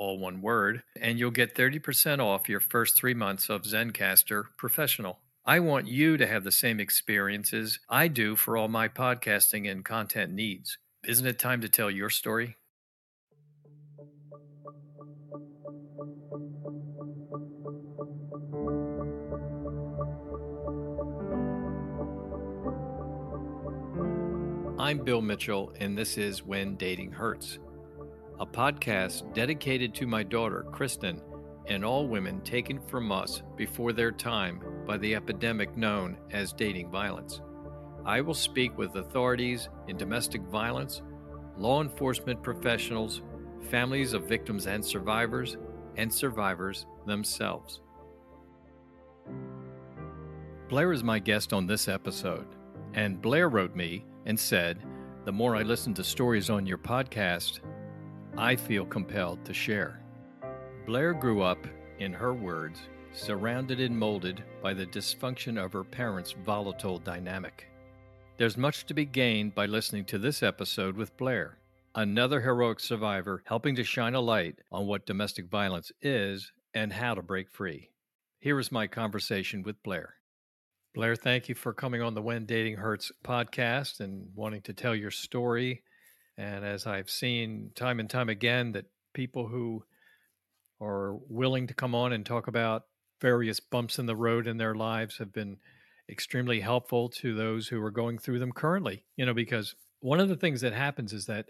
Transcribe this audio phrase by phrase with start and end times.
[0.00, 5.18] all one word, and you'll get 30% off your first three months of Zencastr Professional.
[5.44, 9.84] I want you to have the same experiences I do for all my podcasting and
[9.84, 10.78] content needs.
[11.06, 12.56] Isn't it time to tell your story?
[24.78, 27.58] I'm Bill Mitchell, and this is When Dating Hurts,
[28.40, 31.20] a podcast dedicated to my daughter, Kristin,
[31.66, 36.90] and all women taken from us before their time by the epidemic known as dating
[36.90, 37.42] violence.
[38.06, 41.02] I will speak with authorities in domestic violence,
[41.58, 43.20] law enforcement professionals,
[43.68, 45.58] families of victims and survivors,
[45.96, 47.82] and survivors themselves.
[50.70, 52.46] Blair is my guest on this episode,
[52.94, 54.82] and Blair wrote me and said,
[55.26, 57.60] The more I listen to stories on your podcast,
[58.36, 60.00] I feel compelled to share.
[60.86, 61.58] Blair grew up,
[61.98, 62.80] in her words,
[63.12, 67.66] surrounded and molded by the dysfunction of her parents' volatile dynamic.
[68.36, 71.58] There's much to be gained by listening to this episode with Blair,
[71.94, 77.14] another heroic survivor helping to shine a light on what domestic violence is and how
[77.14, 77.90] to break free.
[78.38, 80.14] Here is my conversation with Blair.
[80.94, 84.94] Blair, thank you for coming on the When Dating Hurts podcast and wanting to tell
[84.94, 85.82] your story.
[86.40, 89.84] And as I've seen time and time again, that people who
[90.80, 92.84] are willing to come on and talk about
[93.20, 95.58] various bumps in the road in their lives have been
[96.08, 99.04] extremely helpful to those who are going through them currently.
[99.16, 101.44] You know, because one of the things that happens is that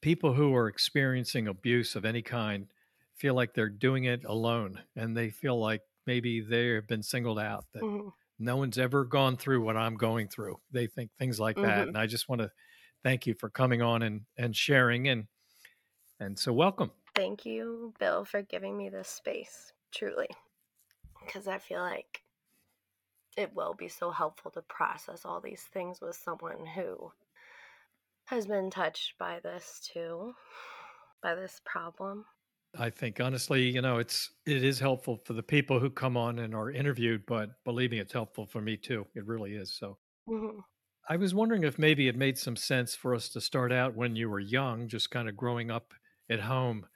[0.00, 2.66] people who are experiencing abuse of any kind
[3.14, 7.38] feel like they're doing it alone and they feel like maybe they have been singled
[7.38, 8.08] out that mm-hmm.
[8.40, 10.58] no one's ever gone through what I'm going through.
[10.72, 11.66] They think things like mm-hmm.
[11.66, 11.86] that.
[11.86, 12.50] And I just want to
[13.04, 15.26] thank you for coming on and, and sharing and
[16.20, 16.90] and so welcome.
[17.16, 20.28] Thank you, Bill, for giving me this space, truly.
[21.24, 22.22] Because I feel like
[23.36, 27.10] it will be so helpful to process all these things with someone who
[28.26, 30.32] has been touched by this too,
[31.22, 32.24] by this problem.
[32.78, 36.38] I think honestly, you know, it's it is helpful for the people who come on
[36.38, 39.06] and are interviewed, but believe me, it's helpful for me too.
[39.14, 39.74] It really is.
[39.74, 39.98] So
[40.28, 40.60] mm-hmm.
[41.08, 44.14] I was wondering if maybe it made some sense for us to start out when
[44.16, 45.94] you were young, just kind of growing up
[46.30, 46.86] at home.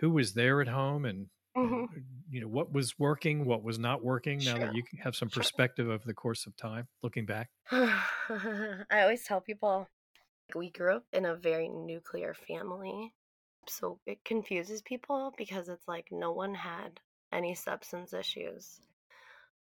[0.00, 1.84] Who was there at home and mm-hmm.
[2.30, 4.58] you know what was working, what was not working now sure.
[4.58, 5.94] that you have some perspective sure.
[5.94, 7.48] over the course of time looking back?
[7.70, 9.88] I always tell people
[10.54, 13.14] we grew up in a very nuclear family.
[13.68, 17.00] So it confuses people because it's like no one had
[17.32, 18.80] any substance issues.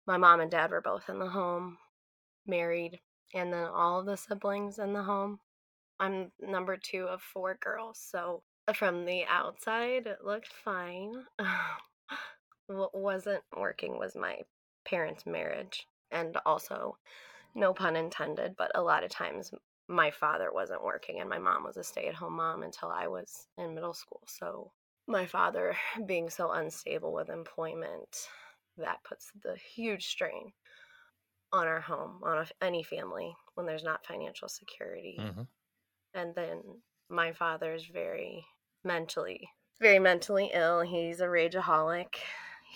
[0.06, 1.78] My mom and dad were both in the home,
[2.46, 3.00] married,
[3.34, 5.40] and then all of the siblings in the home.
[6.00, 11.14] I'm number two of four girls, so from the outside, it looked fine.
[12.68, 14.40] what wasn't working was my
[14.86, 16.98] parents' marriage, and also,
[17.56, 19.52] no pun intended, but a lot of times
[19.88, 23.08] my father wasn't working and my mom was a stay at home mom until I
[23.08, 24.22] was in middle school.
[24.28, 24.72] So,
[25.08, 25.76] my father
[26.06, 28.30] being so unstable with employment,
[28.78, 30.54] that puts the huge strain
[31.54, 35.18] on our home, on a, any family when there's not financial security.
[35.22, 35.44] Mm-hmm.
[36.16, 36.62] And then
[37.10, 38.46] my father's very
[38.84, 39.48] mentally,
[39.80, 40.82] very mentally ill.
[40.82, 42.16] He's a rageaholic.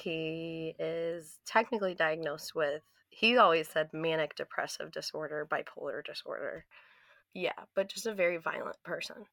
[0.02, 6.66] He is technically diagnosed with, he always said manic depressive disorder, bipolar disorder.
[7.34, 9.26] Yeah, but just a very violent person.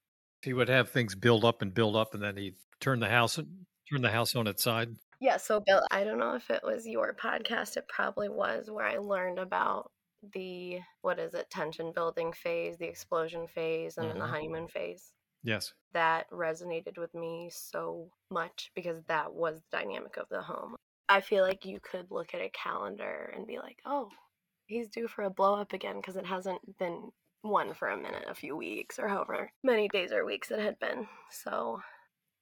[0.42, 3.36] He would have things build up and build up, and then he'd turn the house
[3.36, 4.96] turn the house on its side.
[5.24, 7.78] Yeah, so Bill, I don't know if it was your podcast.
[7.78, 9.90] It probably was where I learned about
[10.34, 14.18] the what is it tension building phase, the explosion phase, and mm-hmm.
[14.18, 14.34] then the mm-hmm.
[14.34, 15.12] honeymoon phase.
[15.42, 15.72] Yes.
[15.94, 20.76] That resonated with me so much because that was the dynamic of the home.
[21.08, 24.10] I feel like you could look at a calendar and be like, oh,
[24.66, 28.26] he's due for a blow up again because it hasn't been one for a minute,
[28.28, 31.08] a few weeks, or however many days or weeks it had been.
[31.30, 31.80] So,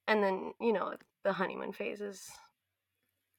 [0.09, 2.29] and then, you know, the honeymoon phase is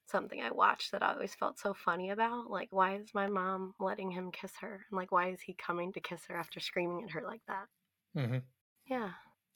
[0.06, 2.50] something I watched that I always felt so funny about.
[2.50, 4.84] Like, why is my mom letting him kiss her?
[4.90, 7.66] And like, why is he coming to kiss her after screaming at her like that?
[8.16, 8.38] Mm-hmm.
[8.86, 9.10] Yeah.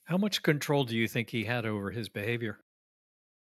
[0.05, 2.59] How much control do you think he had over his behavior?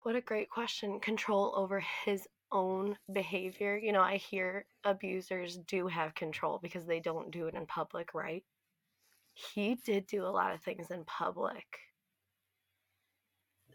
[0.03, 1.01] What a great question.
[1.01, 3.77] Control over his own behavior.
[3.77, 8.15] You know, I hear abusers do have control because they don't do it in public,
[8.15, 8.45] right?
[9.35, 11.65] He did do a lot of things in public.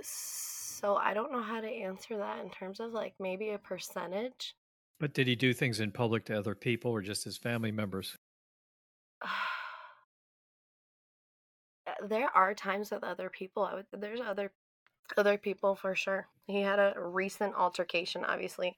[0.01, 0.52] So
[0.97, 4.55] I don't know how to answer that in terms of like maybe a percentage.
[4.99, 8.17] But did he do things in public to other people or just his family members?
[11.85, 13.61] Uh, there are times with other people.
[13.61, 14.53] I would there's other
[15.17, 16.27] other people for sure.
[16.47, 18.77] He had a recent altercation, obviously.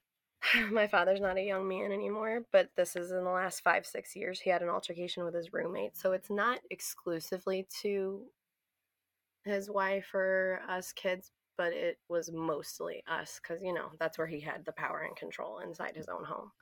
[0.70, 4.16] My father's not a young man anymore, but this is in the last five, six
[4.16, 4.40] years.
[4.40, 5.96] He had an altercation with his roommate.
[5.96, 8.22] So it's not exclusively to
[9.44, 14.26] his wife or us kids, but it was mostly us because, you know, that's where
[14.26, 16.52] he had the power and control inside his own home.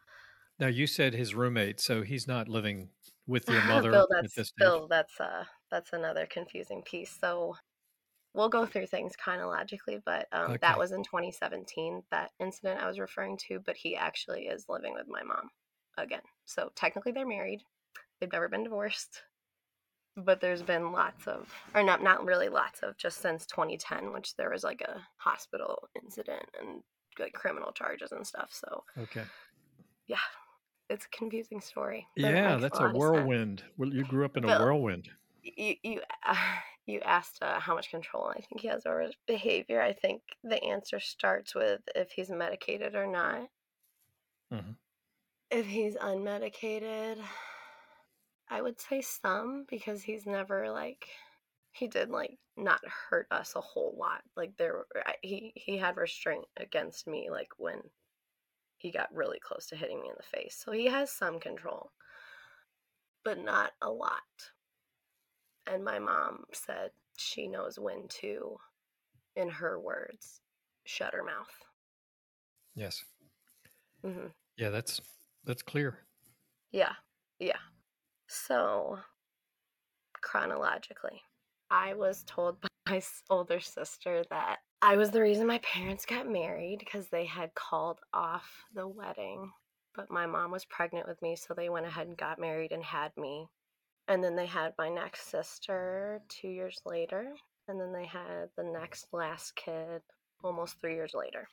[0.59, 2.91] Now you said his roommate, so he's not living
[3.27, 4.53] with your mother Bill, at that's.
[4.59, 7.11] Bill, that's uh that's another confusing piece.
[7.13, 7.57] So
[8.35, 10.61] we'll go through things chronologically, but um, Okay.
[10.61, 14.95] that was in 2017, that incident I was referring to, but he actually is living
[14.95, 15.51] with my mom
[15.99, 16.23] again.
[16.47, 17.63] So technically they're married.
[18.21, 19.23] They've never been divorced.
[20.17, 24.37] But there's been lots of or not not really lots of just since 2010, which
[24.37, 26.83] there was like a hospital incident and
[27.19, 28.53] like criminal charges and stuff.
[28.53, 29.31] So Okay.
[30.07, 30.19] yeah,
[30.91, 32.09] it's a confusing story.
[32.17, 33.35] Yeah, that's a a lot of sense.
[33.35, 33.65] whirlwind.
[33.77, 35.11] Well, you grew up in a whirlwind.
[35.43, 36.57] you you uh,
[36.87, 39.81] you asked uh, how much control I think he has over his behavior.
[39.81, 43.49] I think the answer starts with if he's medicated or not.
[44.51, 44.77] Mhm.
[45.51, 47.25] If he's unmedicated,
[48.49, 51.09] I would say some because he's never like
[51.73, 54.23] he did like not hurt us a whole lot.
[54.37, 54.85] Like there
[55.23, 57.91] he he had restraint against me like when
[58.79, 60.57] he got really close to hitting me in the face.
[60.57, 61.93] So he has some control,
[63.25, 64.53] but not a lot.
[65.67, 68.59] And my mom said she knows when to,
[69.37, 70.43] in her words,
[70.85, 71.65] shut her mouth.
[72.75, 73.05] Yes.
[74.03, 75.01] hmm Yeah, that's
[75.45, 75.99] that's clear.
[76.73, 76.95] Yeah,
[77.39, 77.59] yeah.
[78.27, 78.99] So,
[80.21, 81.23] chronologically,
[81.71, 86.29] I was told by my older sister that I was the reason my parents got
[86.29, 89.51] married because they had called off the wedding.
[89.95, 92.85] But my mom was pregnant with me, so they went ahead and got married and
[92.85, 93.47] had me.
[94.09, 97.33] And then they had my next sister two years later.
[97.69, 100.03] And then they had the next last kid
[100.43, 101.49] almost three years later.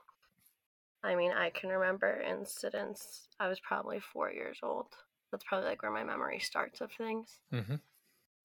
[1.04, 3.28] I mean, I can remember incidents.
[3.40, 4.88] I was probably four years old.
[5.32, 7.42] That's probably like where my memory starts of things.
[7.52, 7.82] hmm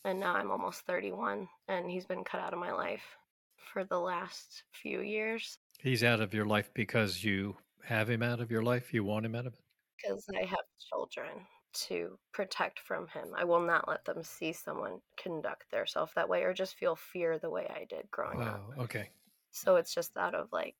[0.04, 3.18] And now I'm almost 31, and he's been cut out of my life
[3.58, 8.40] for the last few years He's out of your life because you have him out
[8.40, 8.92] of your life.
[8.92, 9.64] You want him out of it.
[9.96, 11.46] because I have children
[11.88, 13.34] to protect from him.
[13.34, 17.38] I will not let them see someone conduct themselves that way or just feel fear
[17.38, 18.62] the way I did growing up.
[18.62, 19.10] Oh, okay.
[19.52, 20.76] So it's just out of like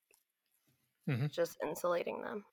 [1.07, 1.27] Mhm.
[1.29, 2.45] just insulating them.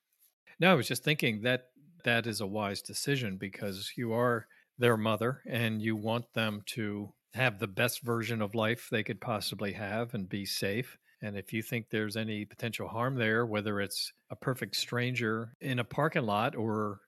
[0.61, 1.71] No, I was just thinking that
[2.05, 4.47] that is a wise decision because you are
[4.79, 9.21] their mother and you want them to have the best version of life they could
[9.21, 10.99] possibly have and be safe.
[11.23, 15.79] And if you think there's any potential harm there, whether it's a perfect stranger in
[15.79, 17.01] a parking lot or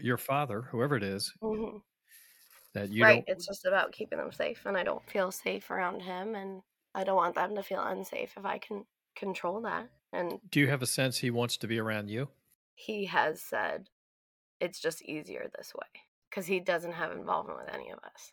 [0.00, 1.78] your father, whoever it is, hmm
[2.74, 3.22] that you right.
[3.24, 3.26] don't.
[3.26, 6.62] It's just about keeping them safe, and I don't feel safe around him, and
[6.94, 8.86] I don't want them to feel unsafe if I can
[9.16, 9.90] control that.
[10.12, 12.28] And Do you have a sense he wants to be around you?
[12.78, 13.88] He has said
[14.60, 15.88] it's just easier this way
[16.30, 18.32] because he doesn't have involvement with any of us.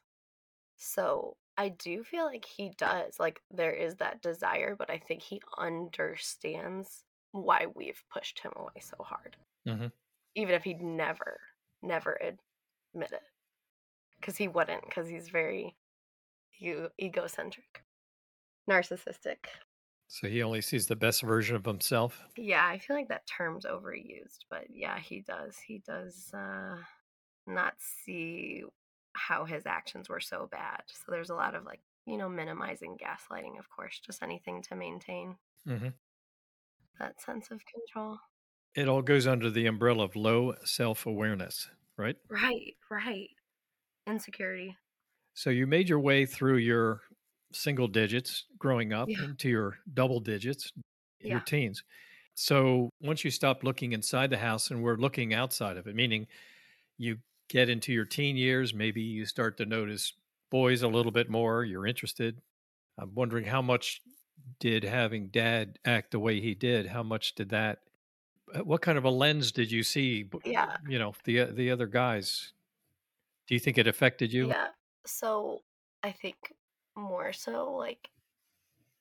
[0.78, 3.20] So I do feel like he does.
[3.20, 8.80] Like there is that desire, but I think he understands why we've pushed him away
[8.82, 9.36] so hard.
[9.66, 9.92] Mhm.
[10.36, 11.40] Even if he'd never,
[11.82, 13.24] never admit it.
[14.20, 15.76] Because he wouldn't, because he's very
[16.60, 17.84] e- egocentric,
[18.70, 19.48] narcissistic.
[20.16, 22.24] So he only sees the best version of himself.
[22.38, 25.58] Yeah, I feel like that term's overused, but yeah, he does.
[25.58, 26.84] He does uh,
[27.48, 28.64] not see
[29.14, 30.84] how his actions were so bad.
[30.88, 34.76] So there's a lot of like, you know, minimizing gaslighting, of course, just anything to
[34.76, 35.96] maintain hmm
[37.00, 38.20] that sense of control.
[38.76, 42.18] It all goes under the umbrella of low self awareness, right?
[42.30, 43.32] Right, right.
[44.08, 44.78] Insecurity.
[45.34, 47.02] So you made your way through your
[47.56, 49.24] single digits growing up Yeah.
[49.24, 50.72] into your double digits,
[51.20, 51.84] your teens.
[52.36, 56.28] So once you stop looking inside the house and we're looking outside of it, meaning
[56.98, 57.18] you
[57.50, 60.14] get into your teen years, maybe you start to notice
[60.52, 62.42] boys a little bit more, you're interested.
[62.98, 64.02] I'm wondering how much
[64.60, 67.80] did having dad act the way he did, how much did that
[68.54, 70.78] uh, what kind of a lens did you see, Yeah.
[70.88, 72.54] you know, the uh, the other guys?
[73.48, 74.50] Do you think it affected you?
[74.50, 74.68] Yeah.
[75.06, 75.64] So
[76.04, 76.36] I think
[76.96, 78.12] more so like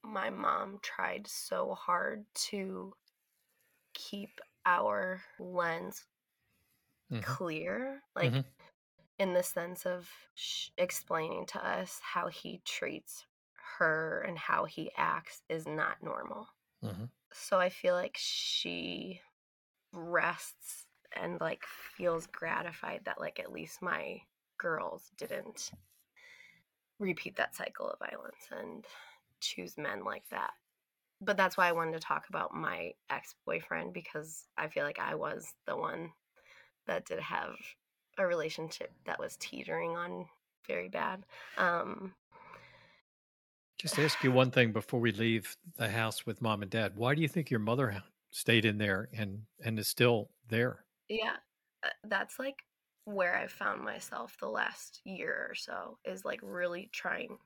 [0.05, 2.95] my mom tried so hard to
[3.95, 6.07] keep our lens
[7.11, 7.37] Mhm.
[7.37, 8.45] clear, like Mhm.
[9.19, 13.27] in the sense of sh- explaining to us how he treats
[13.79, 16.49] her and how he acts is not normal.
[16.83, 17.11] Mhm.
[17.33, 19.23] So I feel like she
[19.93, 24.23] rests and like feels gratified that like at least my
[24.59, 25.73] girls didn't
[26.99, 28.85] repeat that cycle of violence and
[29.41, 30.53] choose men like that.
[31.21, 35.15] But that's why I wanted to talk about my ex-boyfriend because I feel like I
[35.15, 36.13] was the one
[36.87, 37.55] that did have
[38.19, 40.27] a relationship that was teetering on
[40.67, 41.25] very bad.
[41.57, 42.15] Um
[43.79, 46.97] Just ask you one thing before we leave the house with mom and dad.
[46.97, 50.85] Why do you think your mother stayed in there and and is still there?
[51.09, 51.37] yeah,
[51.83, 52.63] uh, that's like
[53.05, 57.39] where I found myself the last year or so is like really trying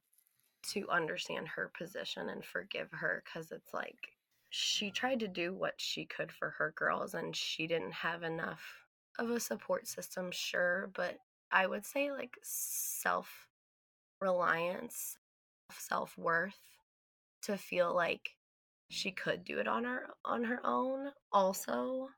[0.70, 4.16] to understand her position and forgive her cuz it's like
[4.50, 8.84] she tried to do what she could for her girls and she didn't have enough
[9.18, 11.18] of a support system sure but
[11.50, 13.48] I would say like self
[14.20, 15.18] reliance
[15.72, 16.58] self-worth
[17.42, 18.34] to feel like
[18.90, 21.10] she could do it on her on her own.
[21.32, 22.08] Also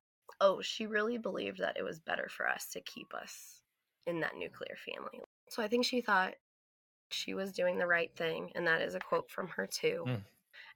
[0.40, 3.62] oh she really believed that it was better for us to keep us
[4.06, 5.20] in that nuclear family.
[5.48, 6.34] So i think she thought
[7.10, 10.04] she was doing the right thing and that is a quote from her too.
[10.06, 10.22] Mm.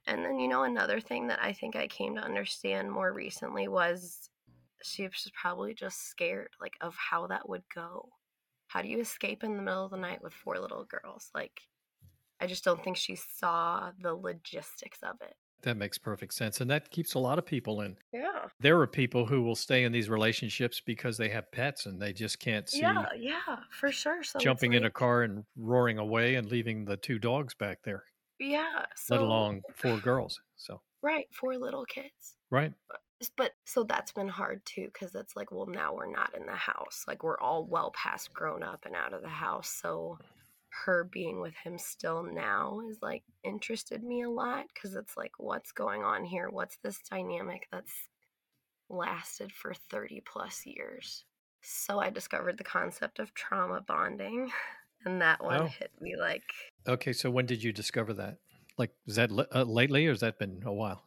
[0.07, 3.67] and then you know another thing that i think i came to understand more recently
[3.67, 4.29] was
[4.83, 8.09] she was probably just scared like of how that would go.
[8.67, 11.29] How do you escape in the middle of the night with four little girls?
[11.33, 11.61] Like
[12.39, 16.61] i just don't think she saw the logistics of it That makes perfect sense.
[16.61, 17.97] And that keeps a lot of people in.
[18.13, 21.99] yeah There are people who will stay in these relationships because they have pets and
[21.99, 25.97] they just can't see yeah yeah for sure so jumping in a car and roaring
[25.97, 28.03] away and leaving the two dogs back there,
[28.39, 30.39] yeah so let alone four girls.
[30.55, 32.73] So, right four little kids right.
[33.21, 36.45] S- but so that's been hard too because it's like well now we're not in
[36.45, 40.17] the house like we're all well past grown up and out of the house so
[40.83, 45.31] her being with him still now is like interested me a lot because it's like
[45.37, 48.09] what's going on here what's this dynamic that's
[48.89, 51.25] lasted for 30 plus years
[51.61, 54.51] so i discovered the concept of trauma bonding
[55.05, 55.67] and that one Oh.
[55.67, 56.43] hit me like
[56.87, 57.13] Okay.
[57.13, 58.39] So, when did you discover that?
[58.77, 61.03] Like, is that uh, lately or has that been a while?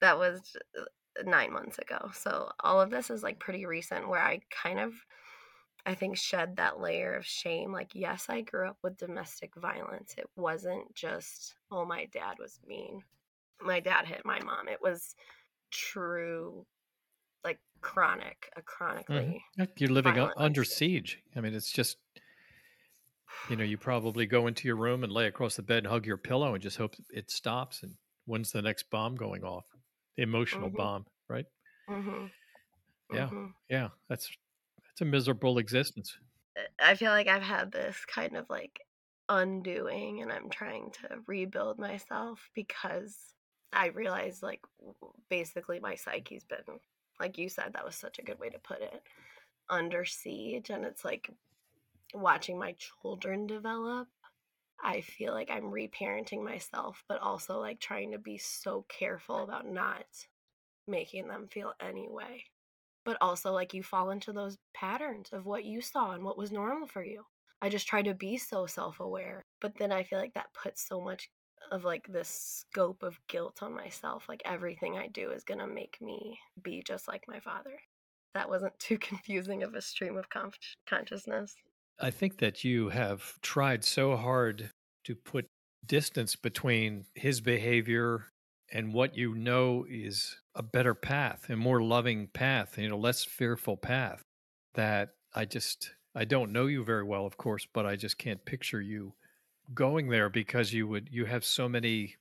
[0.00, 0.82] that was uh,
[1.24, 2.10] nine months ago.
[2.12, 4.94] So all of this is like pretty recent where I kind of,
[5.84, 7.72] I think, shed that layer of shame.
[7.72, 10.14] Like, yes, I grew up with domestic violence.
[10.16, 13.02] It wasn't just, oh, my dad was mean.
[13.60, 14.68] My dad hit my mom.
[14.68, 15.14] It was
[15.70, 16.66] true,
[17.44, 19.44] like chronic, a chronically.
[19.58, 21.22] Yeah, You're living under siege.
[21.36, 21.98] I mean, it's just,
[23.48, 26.06] you know, you probably go into your room and lay across the bed and hug
[26.06, 27.82] your pillow and just hope it stops.
[27.82, 29.66] And when's the next bomb going off?
[30.16, 30.76] The emotional Mhm.
[30.76, 31.46] bomb, right?
[31.88, 32.26] hmm
[33.10, 33.28] Yeah.
[33.28, 34.30] hmm Yeah, that's
[34.92, 36.18] that's a miserable existence.
[36.78, 38.78] I feel like I've had this kind of like
[39.28, 43.16] undoing and I'm trying to rebuild myself because
[43.72, 44.60] I realize like
[45.30, 46.78] basically my psyche's been
[47.18, 49.02] like you said that was such a good way to put it
[49.70, 51.30] under siege and it's like
[52.12, 54.08] watching my children develop
[54.84, 59.66] I feel like I'm reparenting myself but also like trying to be so careful about
[59.66, 60.04] not
[60.86, 62.44] making them feel any way
[63.04, 66.52] but also like you fall into those patterns of what you saw and what was
[66.52, 67.24] normal for you.
[67.60, 71.00] I just try to be so self-aware, but then I feel like that puts so
[71.00, 71.28] much
[71.70, 74.28] of like this scope of guilt on myself.
[74.28, 77.78] Like everything I do is going to make me be just like my father.
[78.34, 80.52] That wasn't too confusing of a stream of con-
[80.86, 81.54] consciousness.
[82.00, 84.70] I think that you have tried so hard
[85.04, 85.46] to put
[85.86, 88.31] distance between his behavior
[88.72, 93.22] and what you know is a better path, a more loving path, you know, less
[93.22, 94.22] fearful path
[94.74, 98.44] that I just I don't know you very well, of course, but I just can't
[98.44, 99.14] picture you
[99.74, 102.16] going there because you would you have so many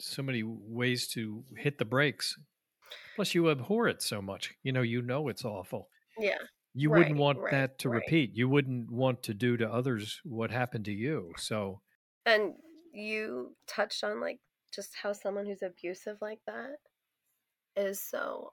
[0.00, 2.36] so many ways to hit the brakes.
[3.14, 4.54] Plus you abhor it so much.
[4.62, 5.88] You know, you know it's awful.
[6.18, 6.38] Yeah.
[6.74, 7.96] You wouldn't want right, that to right.
[7.98, 8.34] repeat.
[8.34, 11.32] You wouldn't want to do to others what happened to you.
[11.36, 11.80] So,
[12.26, 12.54] And
[12.92, 14.40] you touched on like
[14.74, 16.76] just how someone who's abusive like that
[17.76, 18.52] is so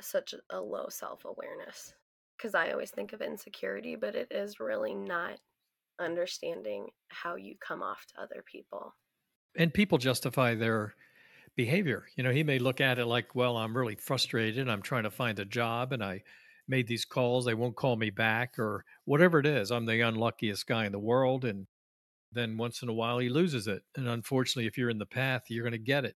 [0.00, 1.94] such a low self-awareness
[2.36, 5.38] because I always think of insecurity, but it is really not
[5.98, 8.94] understanding how you come off to other people.
[9.56, 10.94] And people justify their
[11.56, 12.04] behavior.
[12.16, 14.68] You know, he may look at it like, well, I'm really frustrated.
[14.68, 16.22] I'm trying to find a job and I
[16.68, 17.46] made these calls.
[17.46, 19.70] They won't call me back or whatever it is.
[19.70, 21.46] I'm the unluckiest guy in the world.
[21.46, 21.66] And
[22.32, 23.82] then once in a while he loses it.
[23.96, 26.16] And unfortunately, if you're in the path, you're going to get it.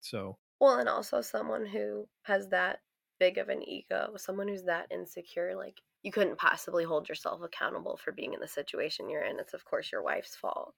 [0.00, 2.80] So, well, and also someone who has that
[3.18, 7.98] big of an ego, someone who's that insecure, like you couldn't possibly hold yourself accountable
[8.02, 9.38] for being in the situation you're in.
[9.38, 10.74] It's of course your wife's fault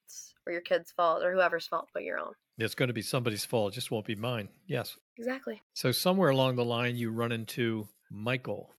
[0.47, 2.33] or your kid's fault or whoever's fault but your own.
[2.59, 4.49] It's going to be somebody's fault, it just won't be mine.
[4.67, 4.97] Yes.
[5.19, 5.63] Exactly.
[5.75, 8.71] So somewhere along the line you run into Michael.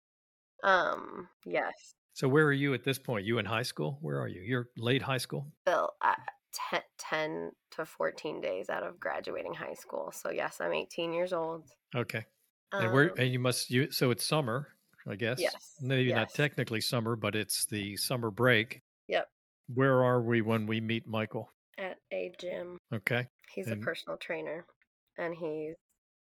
[0.64, 1.96] Um, yes.
[2.14, 3.26] So where are you at this point?
[3.26, 3.98] You in high school?
[4.02, 4.42] Where are you?
[4.42, 5.48] You're late high school?
[5.66, 6.16] Bill, uh,
[6.70, 10.12] 10, 10 to 14 days out of graduating high school.
[10.14, 11.64] So yes, I'm 18 years old.
[11.96, 12.26] Okay.
[12.74, 14.70] And where um and you must you so it's summer
[15.08, 15.40] I guess.
[15.40, 15.76] Yes.
[15.82, 16.16] Maybe yes.
[16.16, 18.82] not technically summer, but it's the summer break.
[19.08, 19.28] Yep.
[19.74, 21.52] Where are we when we meet Michael?
[21.78, 22.78] At a gym.
[22.94, 23.28] Okay.
[23.54, 23.82] He's and...
[23.82, 24.66] a personal trainer
[25.18, 25.76] and he's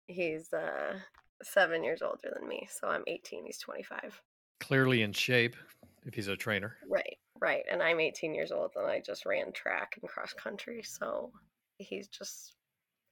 [0.06, 0.98] he's uh
[1.42, 2.68] 7 years older than me.
[2.70, 4.20] So I'm 18, he's 25.
[4.60, 5.56] Clearly in shape
[6.04, 6.76] if he's a trainer.
[6.88, 7.18] Right.
[7.40, 7.64] Right.
[7.70, 11.32] And I'm 18 years old and I just ran track and cross country, so
[11.78, 12.54] he's just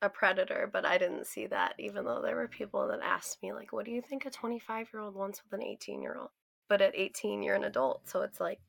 [0.02, 3.52] a predator, but I didn't see that, even though there were people that asked me,
[3.52, 6.30] like, what do you think a 25 year old wants with an 18 year old?
[6.68, 8.08] But at 18, you're an adult.
[8.08, 8.60] So it's like,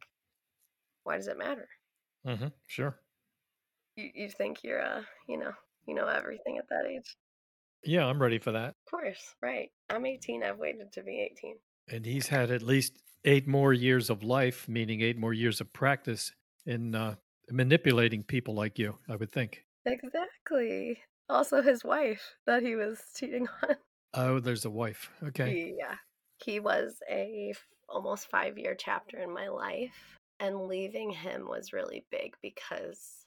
[1.03, 1.67] why does it matter?
[2.25, 2.48] Mm-hmm.
[2.67, 3.00] Sure.
[3.95, 5.51] You, you think you're, uh, you know,
[5.86, 7.15] you know everything at that age.
[7.83, 8.69] Yeah, I'm ready for that.
[8.69, 9.36] Of course.
[9.41, 9.69] Right.
[9.89, 10.43] I'm 18.
[10.43, 11.55] I've waited to be 18.
[11.91, 12.93] And he's had at least
[13.25, 16.34] eight more years of life, meaning eight more years of practice
[16.65, 17.15] in uh,
[17.50, 19.65] manipulating people like you, I would think.
[19.86, 23.75] Exactly also his wife that he was cheating on.
[24.13, 25.12] Oh, there's a wife.
[25.24, 25.75] Okay.
[25.77, 25.96] Yeah.
[26.43, 31.74] He was a f- almost 5 year chapter in my life and leaving him was
[31.74, 33.25] really big because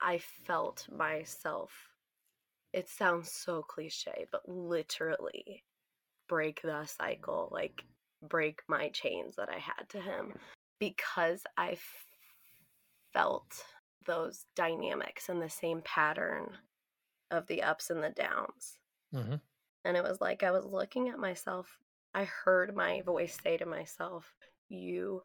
[0.00, 1.72] I felt myself
[2.72, 5.64] it sounds so cliche, but literally
[6.28, 7.82] break the cycle, like
[8.22, 10.34] break my chains that I had to him
[10.78, 12.06] because I f-
[13.12, 13.64] felt
[14.06, 16.50] those dynamics and the same pattern
[17.30, 18.78] of the ups and the downs.
[19.14, 19.36] Mm-hmm.
[19.84, 21.78] And it was like I was looking at myself.
[22.14, 24.32] I heard my voice say to myself,
[24.68, 25.22] You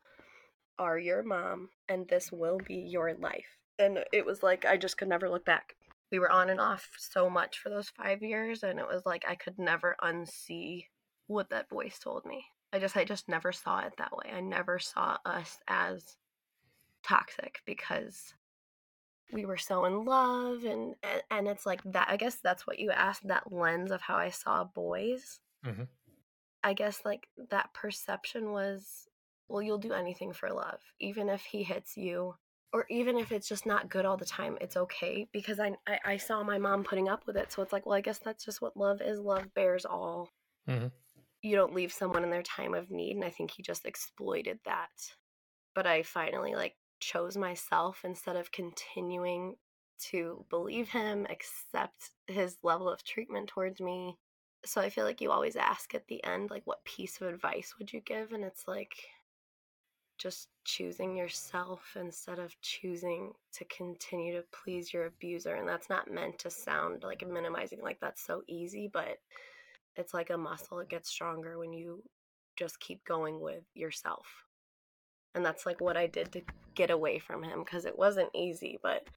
[0.77, 3.57] are your mom, and this will be your life.
[3.79, 5.75] And it was like I just could never look back.
[6.11, 9.23] We were on and off so much for those five years, and it was like
[9.27, 10.85] I could never unsee
[11.31, 12.45] what that voice told me.
[12.73, 14.31] I just I just never saw it that way.
[14.33, 16.17] I never saw us as
[17.03, 18.33] toxic because
[19.31, 20.95] we were so in love and
[21.29, 24.29] and it's like that i guess that's what you asked that lens of how i
[24.29, 25.83] saw boys mm-hmm.
[26.63, 29.07] i guess like that perception was
[29.47, 32.35] well you'll do anything for love even if he hits you
[32.73, 35.99] or even if it's just not good all the time it's okay because i i,
[36.05, 38.45] I saw my mom putting up with it so it's like well i guess that's
[38.45, 40.29] just what love is love bears all
[40.67, 40.87] mm-hmm.
[41.41, 44.60] You don't leave someone in their time of need and i think he just exploited
[44.65, 44.89] that
[45.75, 49.56] but i finally like chose myself instead of continuing
[50.01, 54.17] to believe him, accept his level of treatment towards me.
[54.65, 57.75] So I feel like you always ask at the end, like, what piece of advice
[57.77, 58.32] would you give?
[58.32, 58.93] And it's like
[60.17, 65.56] just choosing yourself instead of choosing to continue to please your abuser.
[65.56, 69.17] And that's not meant to sound like minimizing, like, that's so easy, but
[69.95, 70.80] it's like a muscle.
[70.80, 72.04] It gets stronger when you
[72.58, 74.25] just keep going with yourself
[75.36, 76.41] and that's like what I did to
[76.75, 79.08] get away from him because it wasn't easy, but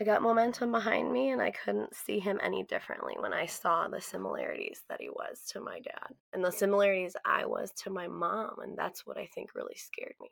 [0.00, 3.88] I got momentum behind me and I couldn't see him any differently when I saw
[3.88, 8.06] the similarities that he was to my dad and the similarities I was to my
[8.06, 8.56] mom.
[8.62, 10.28] And that's what I think really scared me.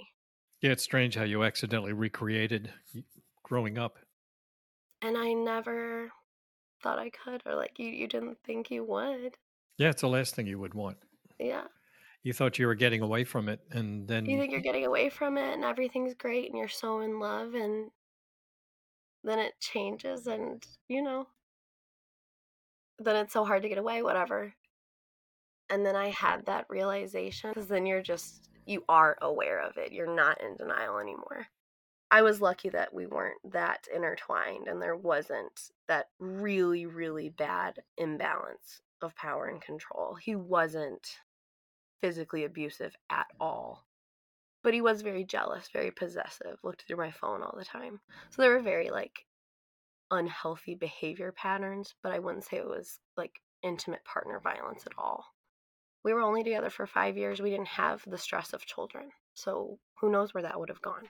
[0.60, 2.70] Yeah, it's strange how you accidentally recreated
[3.42, 3.98] growing up.
[5.02, 6.10] And I never
[6.82, 9.36] thought I could, or like you, you didn't think you would.
[9.78, 10.96] Yeah, it's the last thing you would want.
[11.38, 11.64] Yeah.
[12.22, 15.10] You thought you were getting away from it and then you think you're getting away
[15.10, 17.90] from it and everything's great and you're so in love and
[19.22, 21.26] then it changes and you know
[22.98, 24.52] then it's so hard to get away whatever.
[25.68, 29.92] And then i had that realization because then you're just you are aware of it.
[29.92, 31.46] You're not in denial anymore.
[32.10, 37.80] I was lucky that we weren't that intertwined and there wasn't that really really bad
[37.98, 41.18] imbalance of power and control he wasn't
[42.00, 43.84] physically abusive at all.
[44.62, 48.00] But he was very jealous, very possessive, looked through my phone all the time.
[48.30, 49.26] So there were very like
[50.10, 55.24] unhealthy behavior patterns, but I wouldn't say it was like intimate partner violence at all.
[56.04, 57.40] We were only together for five years.
[57.40, 59.10] We didn't have the stress of children.
[59.34, 61.08] So who knows where that would have gone.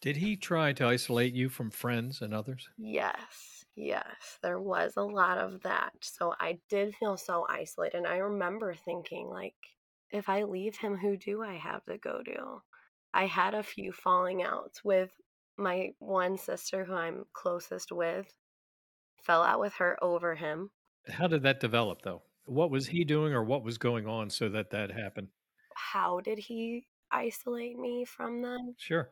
[0.00, 2.68] Did he try to isolate you from friends and others?
[2.78, 5.92] Yes, yes, there was a lot of that.
[6.00, 7.98] So I did feel so isolated.
[7.98, 9.54] And I remember thinking, like,
[10.10, 12.62] if I leave him, who do I have to go to?
[13.12, 15.10] I had a few falling outs with
[15.58, 18.26] my one sister who I'm closest with,
[19.22, 20.70] fell out with her over him.
[21.08, 22.22] How did that develop, though?
[22.46, 25.28] What was he doing or what was going on so that that happened?
[25.74, 28.74] How did he isolate me from them?
[28.78, 29.10] Sure.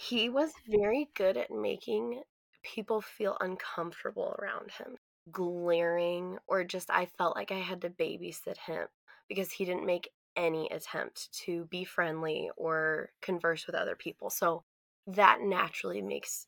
[0.00, 2.22] He was very good at making
[2.62, 4.96] people feel uncomfortable around him,
[5.30, 8.86] glaring, or just I felt like I had to babysit him
[9.28, 14.30] because he didn't make any attempt to be friendly or converse with other people.
[14.30, 14.64] So
[15.06, 16.46] that naturally makes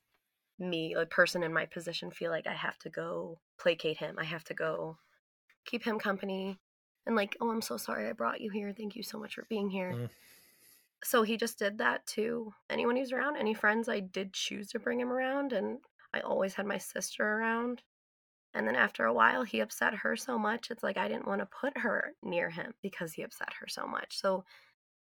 [0.58, 4.16] me, a person in my position, feel like I have to go placate him.
[4.18, 4.96] I have to go
[5.66, 6.58] keep him company.
[7.04, 8.72] And like, oh, I'm so sorry I brought you here.
[8.74, 9.92] Thank you so much for being here.
[9.92, 10.08] Mm.
[11.04, 13.36] So he just did that to anyone who's around.
[13.36, 15.52] Any friends I did choose to bring him around.
[15.52, 15.78] And
[16.14, 17.82] I always had my sister around.
[18.54, 20.70] And then after a while, he upset her so much.
[20.70, 23.86] It's like I didn't want to put her near him because he upset her so
[23.86, 24.20] much.
[24.20, 24.44] So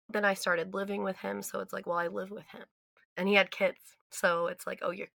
[0.09, 1.41] then I started living with him.
[1.41, 2.63] So it's like, well, I live with him.
[3.17, 3.79] And he had kids.
[4.09, 5.09] So it's like, oh, you're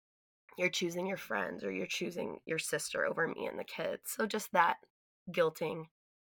[0.58, 4.02] you're choosing your friends or you're choosing your sister over me and the kids.
[4.06, 4.78] So just that
[5.32, 5.84] guilting,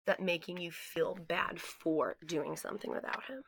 [0.07, 3.43] that making you feel bad for doing something without him.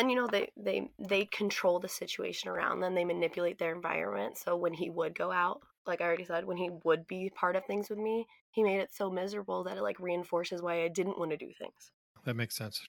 [0.00, 2.94] And you know, they they they control the situation around them.
[2.94, 4.38] They manipulate their environment.
[4.38, 7.54] So when he would go out, like I already said, when he would be part
[7.54, 10.88] of things with me, he made it so miserable that it like reinforces why I
[10.88, 11.92] didn't want to do things.
[12.24, 12.80] That makes sense.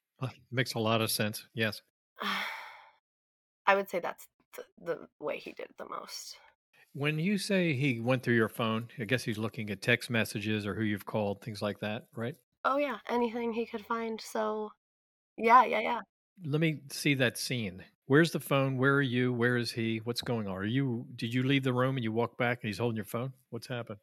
[0.54, 1.46] makes a lot of sense.
[1.54, 1.82] Yes.
[3.68, 6.38] I would say that's the, the way he did it the most.
[6.94, 10.66] When you say he went through your phone, I guess he's looking at text messages
[10.66, 12.36] or who you've called, things like that, right?
[12.64, 14.22] Oh yeah, anything he could find.
[14.22, 14.72] So,
[15.38, 16.00] yeah, yeah, yeah.
[16.46, 17.84] Let me see that scene.
[18.08, 18.78] Where's the phone?
[18.78, 19.32] Where are you?
[19.32, 20.02] Where is he?
[20.04, 20.56] What's going on?
[20.56, 21.06] Are you?
[21.16, 23.34] Did you leave the room and you walk back and he's holding your phone?
[23.52, 24.00] What's happened?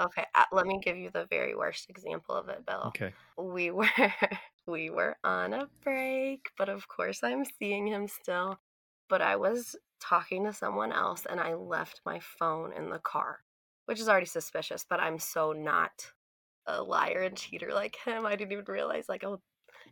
[0.00, 2.84] Okay, uh, let me give you the very worst example of it, Bill.
[2.86, 3.12] Okay.
[3.36, 3.88] We were
[4.66, 8.58] we were on a break, but of course I'm seeing him still.
[9.10, 13.40] But I was talking to someone else and I left my phone in the car,
[13.84, 15.90] which is already suspicious, but I'm so not
[16.66, 18.24] a liar and cheater like him.
[18.24, 19.40] I didn't even realize, like, oh,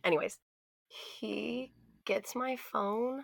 [0.03, 0.39] anyways,
[0.87, 1.71] he
[2.05, 3.23] gets my phone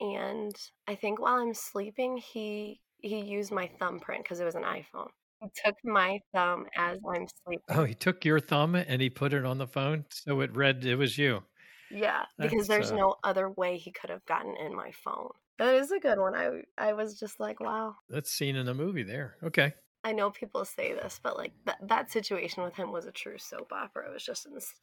[0.00, 0.54] and
[0.86, 5.08] I think while I'm sleeping, he he used my thumbprint because it was an iPhone.
[5.40, 7.64] He took my thumb as I'm sleeping.
[7.68, 10.84] Oh, he took your thumb and he put it on the phone, so it read
[10.84, 11.42] it was you.
[11.90, 12.96] Yeah, because That's, there's uh...
[12.96, 15.30] no other way he could have gotten in my phone.
[15.58, 16.34] That is a good one.
[16.34, 17.96] I I was just like, wow.
[18.08, 19.36] That's seen in a movie there.
[19.42, 19.74] Okay.
[20.04, 23.38] I know people say this, but like that that situation with him was a true
[23.38, 24.08] soap opera.
[24.08, 24.74] It was just ins-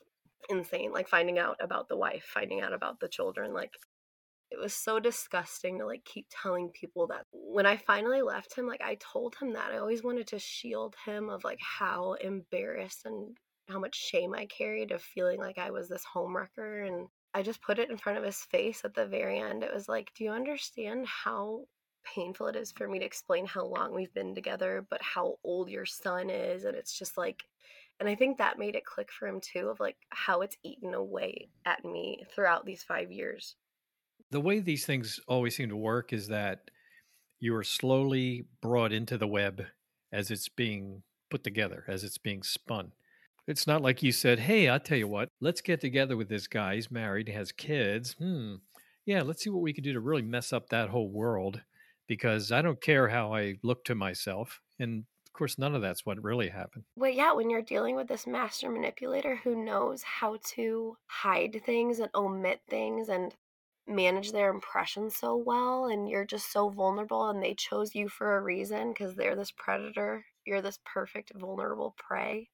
[0.49, 0.91] insane.
[0.91, 3.53] Like finding out about the wife, finding out about the children.
[3.53, 3.71] Like
[4.51, 7.25] it was so disgusting to like keep telling people that.
[7.31, 10.95] When I finally left him, like I told him that I always wanted to shield
[11.05, 13.35] him of like how embarrassed and
[13.67, 17.61] how much shame I carried of feeling like I was this homewrecker and I just
[17.61, 19.63] put it in front of his face at the very end.
[19.63, 21.65] It was like, do you understand how
[22.05, 25.69] painful it is for me to explain how long we've been together, but how old
[25.69, 26.63] your son is?
[26.63, 27.43] And it's just like,
[27.99, 30.93] and I think that made it click for him too of like how it's eaten
[30.93, 33.55] away at me throughout these five years.
[34.31, 36.71] The way these things always seem to work is that
[37.39, 39.65] you are slowly brought into the web
[40.11, 42.91] as it's being put together, as it's being spun.
[43.47, 45.29] It's not like you said, "Hey, I'll tell you what.
[45.39, 46.75] Let's get together with this guy.
[46.75, 48.13] He's married, has kids.
[48.13, 48.55] Hmm.
[49.05, 51.61] Yeah, let's see what we can do to really mess up that whole world
[52.07, 56.23] because I don't care how I look to myself." And course, none of that's what
[56.23, 56.85] really happened.
[56.95, 61.99] Well, yeah, when you're dealing with this master manipulator who knows how to hide things
[61.99, 63.35] and omit things and
[63.87, 68.37] manage their impressions so well and you're just so vulnerable and they chose you for
[68.37, 72.49] a reason because they're this predator you're this perfect vulnerable prey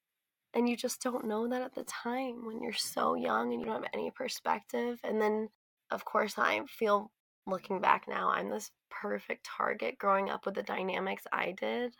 [0.53, 3.65] and you just don't know that at the time when you're so young and you
[3.65, 5.47] don't have any perspective and then
[5.89, 7.09] of course i feel
[7.47, 11.95] looking back now i'm this perfect target growing up with the dynamics i did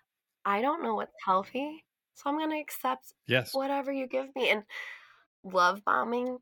[0.46, 4.50] i don't know what's healthy so i'm going to accept yes whatever you give me
[4.50, 4.64] and
[5.44, 6.38] love bombing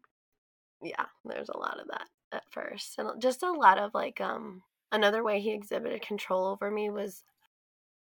[0.82, 4.62] yeah there's a lot of that at first and just a lot of like um
[4.92, 7.24] another way he exhibited control over me was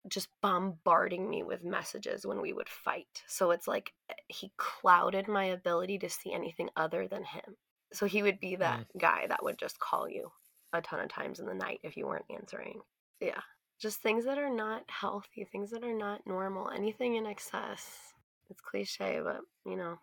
[0.09, 3.23] just bombarding me with messages when we would fight.
[3.27, 7.57] So it's like eh, he clouded my ability to see anything other than him.
[7.93, 9.01] So he would be that mm.
[9.01, 10.31] guy that would just call you
[10.73, 12.81] a ton of times in the night if you weren't answering.
[13.21, 13.41] Yeah.
[13.81, 18.13] Just things that are not healthy, things that are not normal, anything in excess.
[18.51, 19.97] It's cliche, but you know,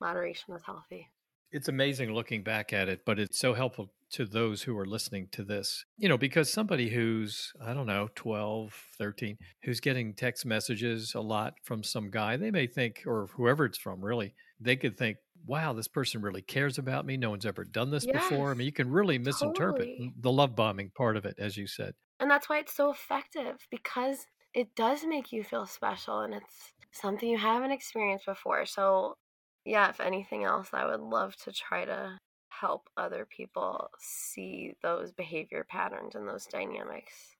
[0.00, 1.08] moderation is healthy.
[1.50, 5.28] It's amazing looking back at it, but it's so helpful to those who are listening
[5.32, 5.84] to this.
[5.96, 11.20] You know, because somebody who's, I don't know, 12, 13, who's getting text messages a
[11.20, 15.18] lot from some guy, they may think, or whoever it's from, really, they could think,
[15.46, 17.16] wow, this person really cares about me.
[17.16, 18.50] No one's ever done this before.
[18.50, 20.12] I mean, you can really misinterpret totally.
[20.20, 21.94] the love bombing part of it, as you said.
[22.20, 26.72] And that's why it's so effective because it does make you feel special and it's
[26.90, 28.66] something you haven't experienced before.
[28.66, 29.16] So,
[29.64, 35.12] yeah, if anything else, I would love to try to help other people see those
[35.12, 37.36] behavior patterns and those dynamics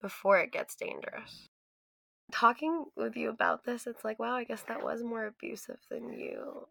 [0.00, 1.48] before it gets dangerous.
[2.32, 6.12] Talking with you about this, it's like, wow, I guess that was more abusive than
[6.12, 6.66] you.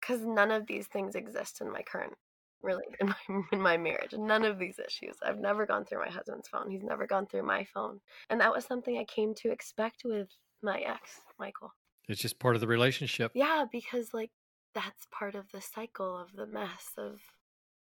[0.00, 2.14] Because none of these things exist in my current
[2.62, 4.14] really in my in my marriage.
[4.16, 5.16] None of these issues.
[5.22, 6.70] I've never gone through my husband's phone.
[6.70, 8.00] He's never gone through my phone.
[8.28, 10.28] And that was something I came to expect with
[10.62, 11.72] my ex, Michael.
[12.08, 13.32] It's just part of the relationship.
[13.34, 14.30] Yeah, because like
[14.74, 17.18] that's part of the cycle of the mess of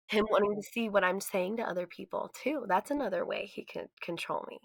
[0.08, 2.64] him wanting to see what I'm saying to other people too.
[2.68, 4.58] That's another way he can control me.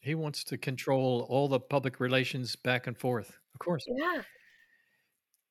[0.00, 3.38] He wants to control all the public relations back and forth.
[3.54, 3.84] Of course.
[3.88, 4.22] Yeah.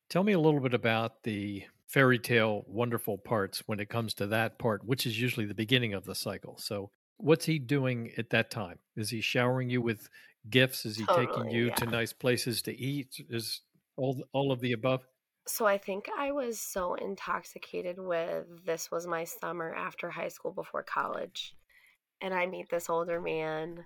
[0.10, 4.28] Tell me a little bit about the fairy tale wonderful parts when it comes to
[4.28, 6.58] that part, which is usually the beginning of the cycle.
[6.58, 8.80] So, what's he doing at that time?
[8.96, 10.10] Is he showering you with
[10.50, 10.86] gifts?
[10.86, 13.26] Is he taking Totally, you to nice places to eat?
[13.30, 13.62] Is
[13.98, 15.02] all all of the above?
[15.46, 20.52] So I think I was so intoxicated with this was my summer after high school
[20.52, 21.54] before college.
[22.22, 23.86] And I meet this older man,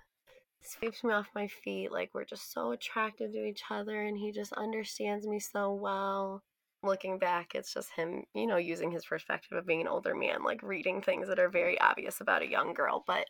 [0.62, 4.32] sweeps me off my feet, like we're just so attracted to each other and he
[4.32, 6.44] just understands me so well.
[6.84, 10.44] Looking back, it's just him, you know, using his perspective of being an older man,
[10.44, 13.26] like reading things that are very obvious about a young girl, but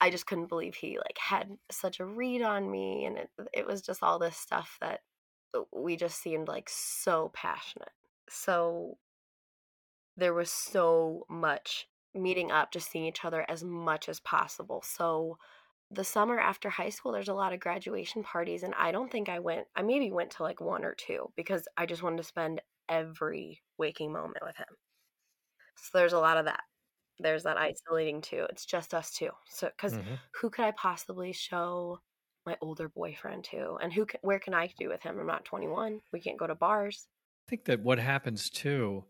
[0.00, 3.66] I just couldn't believe he like had such a read on me and it it
[3.66, 5.00] was just all this stuff that
[5.72, 7.92] we just seemed like so passionate.
[8.28, 8.98] So
[10.16, 14.82] there was so much meeting up, just seeing each other as much as possible.
[14.84, 15.38] So
[15.90, 19.28] the summer after high school, there's a lot of graduation parties, and I don't think
[19.28, 22.22] I went, I maybe went to like one or two because I just wanted to
[22.24, 22.60] spend
[22.92, 24.66] every waking moment with him.
[25.76, 26.62] So there's a lot of that.
[27.18, 28.46] There's that isolating too.
[28.50, 29.30] It's just us two.
[29.48, 32.00] So, because hmm who could I possibly show
[32.46, 33.76] my older boyfriend to?
[33.82, 35.18] And who, can, where can I do with him?
[35.20, 36.00] I'm not 21.
[36.12, 37.08] We can't go to bars.
[37.46, 39.04] I think that what happens too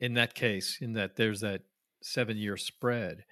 [0.00, 1.64] in that case, in that there's that
[2.02, 3.26] seven year spread,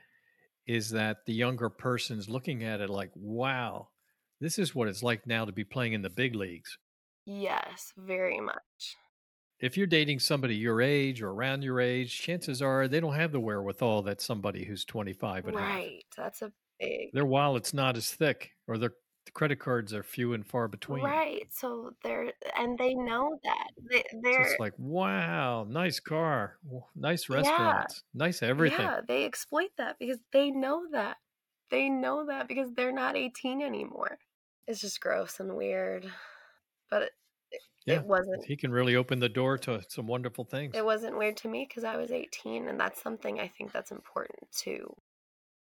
[0.67, 3.91] is that the younger person's looking at it like, wow,
[4.41, 6.79] this is what it's like now to be playing in the big leagues.
[7.25, 8.97] Yes, very much.
[9.61, 13.33] If you're dating somebody your age or around your age, chances are they don't have
[13.33, 15.63] the wherewithal that somebody who's 25 would have.
[15.63, 16.05] Right.
[16.17, 18.93] That's a big Their wallet's not as thick, or their
[19.35, 21.05] credit cards are few and far between.
[21.05, 21.47] right.
[21.51, 23.69] So they're and they know that.
[23.91, 24.03] They
[24.35, 26.57] So it's like, wow, nice car,
[26.97, 28.81] nice yeah, restaurants, nice everything.
[28.81, 31.19] yeah, they exploit that because they know that.
[31.71, 34.19] They know that because they're not 18 anymore.
[34.67, 36.11] It's just gross and weird.
[36.91, 37.11] But
[37.87, 40.77] Yeah, it wasn't he can really open the door to some wonderful things.
[40.77, 43.91] it wasn't weird to me because I was 18 and that's something I think that's
[43.91, 44.95] important to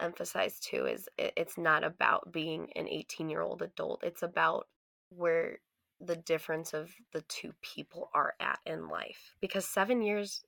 [0.00, 4.66] emphasize too is it, it's not about being an 18 year old adult it's about
[5.10, 5.58] where
[6.00, 10.42] the difference of the two people are at in life because seven years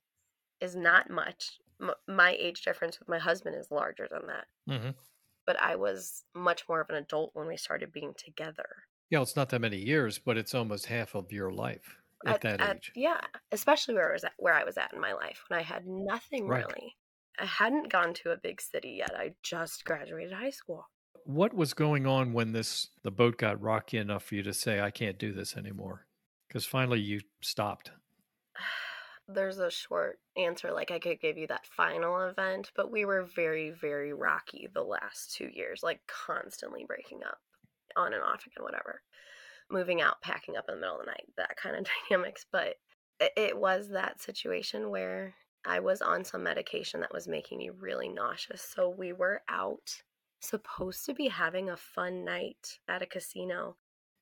[0.59, 4.45] is not much M- my age difference with my husband is larger than that.
[4.67, 4.89] Hmm
[5.45, 8.67] but i was much more of an adult when we started being together
[9.13, 12.41] Yeah, it's not that many years, but it's almost half of your life at at,
[12.41, 12.91] that at age.
[12.95, 13.19] yeah
[13.51, 15.85] especially where i was at where i was at in my life when i had
[15.85, 16.65] nothing Right.
[16.65, 16.95] really
[17.37, 20.87] i hadn't gone to a big city yet i just graduated high school
[21.25, 24.79] What was going on when this the boat got rocky enough for you to say
[24.79, 26.05] I can't do this anymore?
[26.47, 27.91] Because finally you stopped.
[29.27, 33.23] There's a short answer, like I could give you that final event, but we were
[33.23, 37.39] very, very rocky the last two years, like constantly breaking up
[37.95, 39.01] on and off again, whatever.
[39.71, 42.45] Moving out, packing up in the middle of the night, that kind of dynamics.
[42.51, 42.75] But
[43.19, 45.33] it, it was that situation where
[45.65, 48.61] I was on some medication that was making me really nauseous.
[48.61, 49.89] So we were out,
[50.41, 53.77] supposed to be having a fun night at a casino,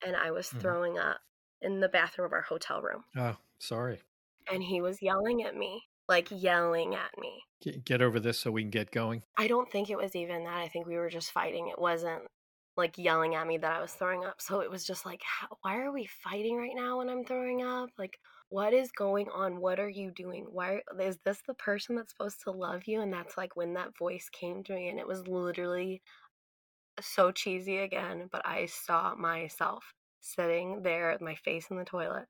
[0.06, 0.62] and I was Mhm.
[0.62, 1.20] throwing up
[1.62, 4.02] in the bathroom of our hotel room Oh, sorry.
[4.48, 7.44] and he was yelling at me, like yelling at me.
[7.86, 9.24] Get over this so we can get going.
[9.38, 10.58] I don't think it was even that.
[10.58, 11.68] I think we were just fighting.
[11.68, 12.24] It wasn't
[12.82, 14.42] like yelling at me that I was throwing up.
[14.42, 17.64] So it was just like, how, why are we fighting right now when I'm throwing
[17.64, 17.90] up?
[18.00, 19.62] Like, what is going on?
[19.62, 20.46] What are you doing?
[20.52, 23.02] Why is this the person that's supposed to love you?
[23.02, 26.02] And that's like when that voice came to me, and it was literally
[27.02, 28.30] so cheesy again.
[28.32, 32.28] But I saw myself sitting there, my face in the toilet,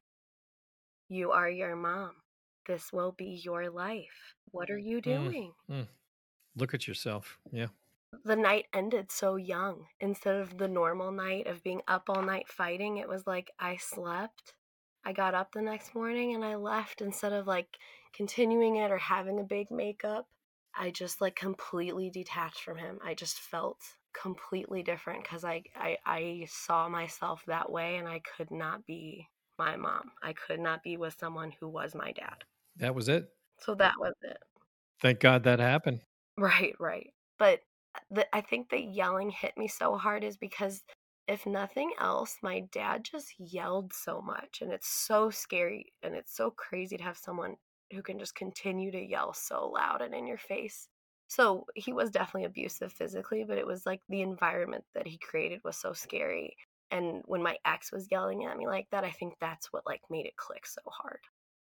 [1.10, 2.24] You are your mom.
[2.66, 4.34] This will be your life.
[4.52, 5.54] What are you Mm, doing?
[5.70, 5.88] mm.
[6.56, 7.40] Look at yourself.
[7.52, 7.68] Yeah.
[8.24, 9.88] The night ended so young.
[10.00, 13.78] Instead of the normal night of being up all night fighting, it was like I
[13.78, 14.54] slept.
[15.04, 17.78] I got up the next morning and I left instead of like
[18.14, 20.28] continuing it or having a big makeup.
[20.76, 23.00] I just like completely detached from him.
[23.04, 23.82] I just felt
[24.14, 29.28] completely different because I, I I saw myself that way and I could not be
[29.58, 30.12] my mom.
[30.22, 32.44] I could not be with someone who was my dad.
[32.78, 33.30] That was it.
[33.60, 34.38] So that was it.
[35.02, 36.02] Thank God that happened.
[36.38, 37.14] Right, right.
[37.38, 37.62] But
[38.10, 40.84] the, I think that yelling hit me so hard is because
[41.28, 46.36] if nothing else, my dad just yelled so much and it's so scary and it's
[46.36, 47.56] so crazy to have someone
[47.94, 50.88] who can just continue to yell so loud and in your face.
[51.28, 55.62] So he was definitely abusive physically, but it was like the environment that he created
[55.64, 56.56] was so scary.
[56.90, 60.02] And when my ex was yelling at me like that, I think that's what like
[60.10, 61.20] made it click so hard.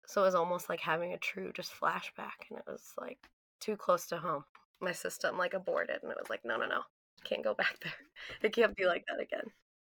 [0.06, 3.18] So it was almost like having a true just flashback and it was like
[3.60, 4.44] too close to home.
[4.80, 6.82] My system like aborted and it was like, no, no, no.
[7.24, 7.92] Can't go back there.
[8.42, 9.44] It can't be like that again.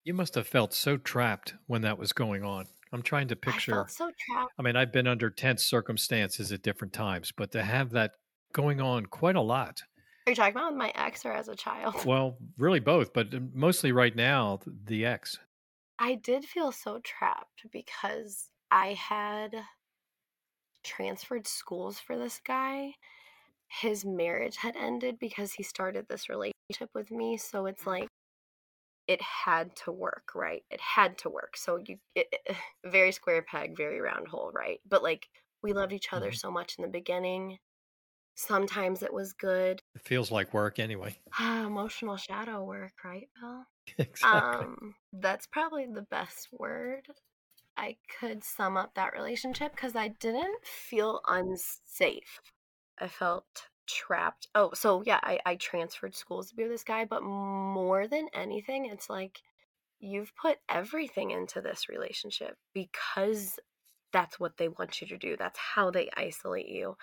[0.04, 2.66] You must have felt so trapped when that was going on.
[2.92, 3.74] I'm trying to picture I picture.
[3.74, 4.54] felt so trapped.
[4.58, 8.14] I mean, I've been under tense circumstances at different times, but to have that
[8.54, 9.82] going on quite a lot.
[10.26, 11.96] Are you talking about my ex or as a child?
[12.06, 15.38] Well, really both, but uh, mostly right now, the ex.
[16.00, 19.56] I did feel so trapped because I had
[20.84, 22.94] transferred schools for this guy.
[23.70, 27.38] His marriage had ended because he started this relationship with me.
[27.38, 28.08] So it's like
[29.08, 30.64] it had to work, right?
[30.70, 31.58] It had to work.
[31.58, 32.56] So you, it, it-
[32.86, 34.80] very square peg, very round hole, right?
[34.88, 35.28] But like
[35.62, 36.36] we loved each other Mhm.
[36.40, 37.60] so much in the beginning.
[38.36, 39.82] Sometimes it was good.
[39.96, 41.18] It feels like work anyway.
[41.40, 43.66] Emotional shadow work, right, Bill?
[43.98, 44.66] exactly.
[44.66, 47.08] Um, that's probably the best word
[47.78, 52.40] I could sum up that relationship because I didn't feel unsafe.
[53.00, 53.46] I felt
[53.88, 54.48] trapped.
[54.56, 58.28] Oh, so yeah, I, I transferred schools to be with this guy, but more than
[58.34, 59.42] anything, it's like
[60.00, 63.60] you've put everything into this relationship because
[64.14, 65.36] that's what they want you to do.
[65.38, 66.96] That's how they isolate you.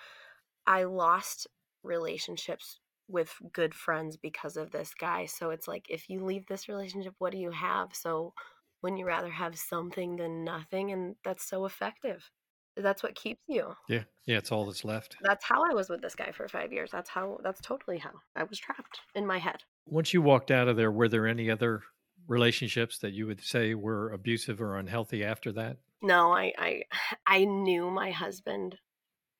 [0.65, 1.47] I lost
[1.83, 5.25] relationships with good friends because of this guy.
[5.25, 7.89] So it's like if you leave this relationship, what do you have?
[7.93, 8.33] So
[8.81, 10.91] wouldn't you rather have something than nothing?
[10.91, 12.29] And that's so effective.
[12.77, 13.73] That's what keeps you.
[13.89, 15.17] yeah, yeah, it's all that's left.
[15.21, 16.91] That's how I was with this guy for five years.
[16.91, 19.63] That's how that's totally how I was trapped in my head.
[19.85, 21.83] Once you walked out of there, were there any other
[22.27, 25.77] relationships that you would say were abusive or unhealthy after that?
[26.01, 26.81] No, I I
[27.27, 28.77] I knew my husband.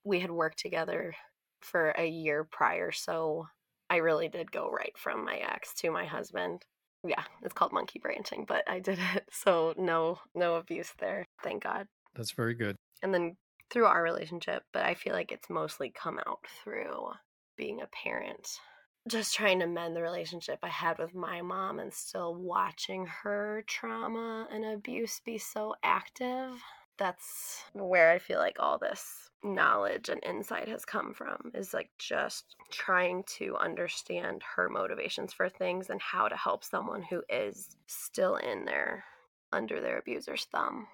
[0.03, 1.13] We had worked together
[1.61, 3.47] for a year prior, so
[3.89, 6.63] I really did go right from my ex to my husband.
[7.03, 9.25] Yeah, it's called monkey branching, but I did it.
[9.31, 11.25] So no no abuse there.
[11.43, 11.87] Thank God.
[12.15, 12.75] That's very good.
[13.01, 13.37] And then
[13.69, 17.11] through our relationship, but I feel like it's mostly come out through
[17.57, 18.59] being a parent.
[19.07, 23.63] Just trying to mend the relationship I had with my mom and still watching her
[23.67, 26.61] trauma and abuse be so active.
[26.97, 31.89] That's where I feel like all this knowledge and insight has come from is like
[31.97, 37.77] just trying to understand her motivations for things and how to help someone who is
[37.85, 39.05] still in there
[39.53, 40.87] under their abuser's thumb.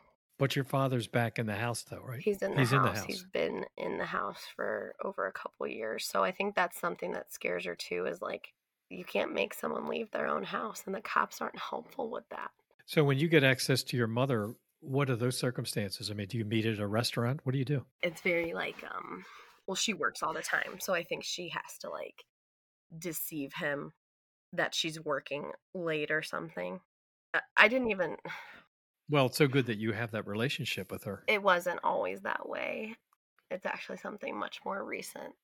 [0.43, 2.19] But your father's back in the house, though, right?
[2.19, 2.77] He's in the He's house.
[2.77, 3.05] in the house.
[3.05, 6.03] He's been in the house for over a couple years.
[6.05, 8.51] So I think that's something that scares her too is like
[8.89, 12.51] you can't make someone leave their own house and the cops aren't helpful with that.
[12.85, 16.11] So when you get access to your mother, what are those circumstances?
[16.11, 17.39] I mean, do you meet at a restaurant?
[17.45, 17.85] What do you do?
[18.01, 19.23] It's very like um
[19.65, 20.77] well she works all the time.
[20.81, 22.25] So I think she has to like
[22.99, 23.93] deceive him
[24.51, 26.81] that she's working late or something.
[27.33, 28.17] I- I didn't even
[29.13, 31.23] Well, it's so good that you have that relationship with her.
[31.27, 32.95] it wasn't always that way.
[33.51, 35.35] It's actually something much more recent.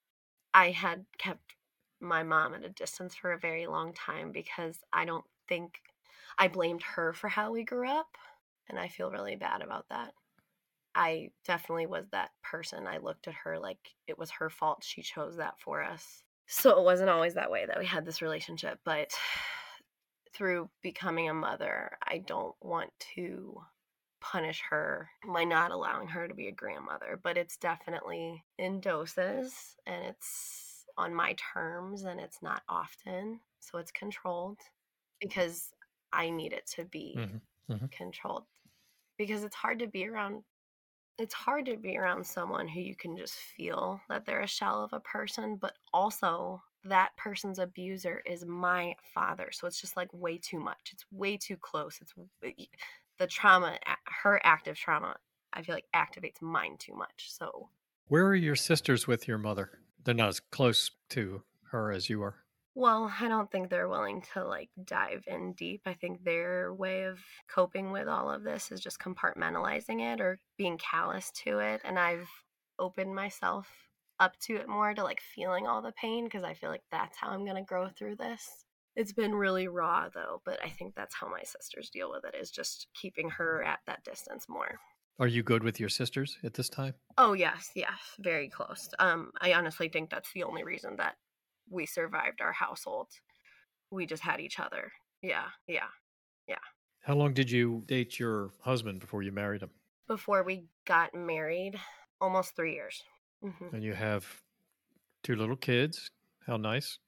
[0.56, 1.54] I had kept
[2.02, 5.82] my mom at a distance for a very long time because I don't think
[6.40, 8.08] I blamed her for how we grew up.
[8.70, 10.14] And I feel really bad about that.
[10.96, 12.88] I definitely was that person.
[12.88, 14.84] I looked at her like it was her fault.
[14.84, 16.24] She chose that for us.
[16.48, 18.80] So it wasn't always that way that we had this relationship.
[18.84, 19.14] But
[20.34, 23.62] through becoming a mother, I don't want to
[24.22, 29.78] punish her by not allowing her to be a grandmother, but it's definitely in doses
[29.86, 33.42] and it's on my terms and it's not often.
[33.60, 34.60] So it's controlled
[35.22, 35.74] because
[36.14, 37.90] I need it to be Mhm, mhm.
[37.92, 38.46] controlled
[39.18, 40.44] because it's hard to be around
[41.18, 44.84] it's hard to be around someone who you can just feel that they're a shell
[44.84, 49.50] of a person, but also that person's abuser is my father.
[49.52, 50.92] So it's just like way too much.
[50.94, 52.00] It's way too close.
[52.02, 52.14] It's
[52.44, 52.66] eh,
[53.18, 53.78] the trauma,
[54.24, 55.16] her active trauma
[55.54, 57.32] I feel like activates mine too much.
[57.32, 57.70] So,
[58.08, 59.72] where are your sisters with your mother?
[60.04, 62.36] They're not as close to her as you are.
[62.76, 65.82] Well, I don't think they're willing to like dive in deep.
[65.86, 67.20] I think their way of
[67.50, 71.82] coping with all of this is just compartmentalizing it or being callous to it.
[71.84, 72.30] And I've
[72.78, 73.68] opened myself
[74.20, 77.18] up to it more to like feeling all the pain because I feel like that's
[77.18, 78.66] how I'm going to grow through this.
[78.96, 82.36] It's been really raw though, but I think that's how my sisters deal with it
[82.36, 84.80] is just keeping her at that distance more.
[85.20, 86.96] Are you good with your sisters at this time?
[87.18, 88.90] Oh yes, yes, very close.
[89.00, 91.16] Um I honestly think that's the only reason that
[91.70, 93.08] we survived our household.
[93.92, 94.92] We just had each other.
[95.22, 95.88] Yeah, yeah.
[96.48, 96.56] Yeah.
[97.02, 99.70] How long did you date your husband before you married him?
[100.08, 101.80] Before we got married,
[102.20, 103.04] almost 3 years.
[103.44, 103.76] Mm-hmm.
[103.76, 104.26] And you have
[105.24, 106.12] two little kids.
[106.46, 107.00] How nice.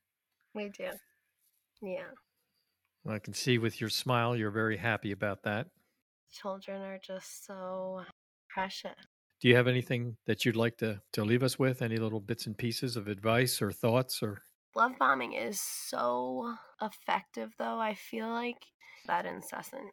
[0.54, 0.90] We do.
[1.82, 2.12] Yeah.
[3.08, 5.68] I can see with your smile you're very happy about that.
[6.32, 8.02] Children are just so
[8.50, 8.92] precious.
[9.42, 11.82] Do you have anything that you'd like to, to leave us with?
[11.82, 14.44] Any little bits and pieces of advice or thoughts or
[14.76, 18.68] love bombing is so effective though, I feel like
[19.08, 19.92] that incessant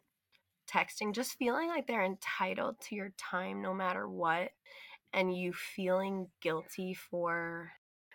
[0.71, 4.51] texting, just feeling like they're entitled to your time no matter what
[5.13, 7.71] and you feeling guilty for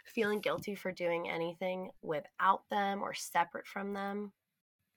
[0.06, 4.32] feeling guilty for doing anything without them or separate from them.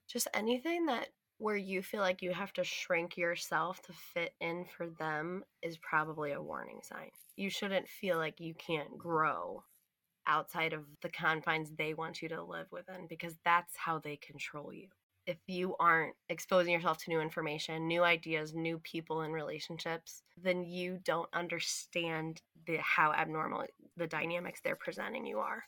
[0.06, 4.64] Just anything that where you feel like you have to shrink yourself to fit in
[4.76, 7.10] for them is probably a warning sign.
[7.36, 9.62] You shouldn't feel like you can't grow
[10.26, 14.72] outside of the confines they want you to live within because that's how they control
[14.72, 14.88] you
[15.28, 20.64] if you aren't exposing yourself to new information, new ideas, new people and relationships, then
[20.64, 23.64] you don't understand the how abnormal
[23.98, 25.62] the dynamics they're presenting you are.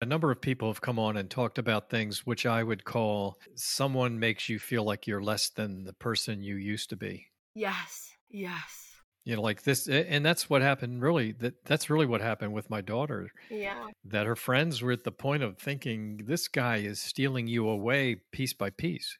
[0.00, 3.36] A number of people have come on and talked about things which I would call
[3.56, 7.26] someone makes you feel like you're less than the person you used to be.
[7.54, 8.14] Yes.
[8.30, 8.89] Yes
[9.24, 12.70] you know like this and that's what happened really that that's really what happened with
[12.70, 13.86] my daughter yeah.
[14.04, 18.16] that her friends were at the point of thinking this guy is stealing you away
[18.32, 19.18] piece by piece.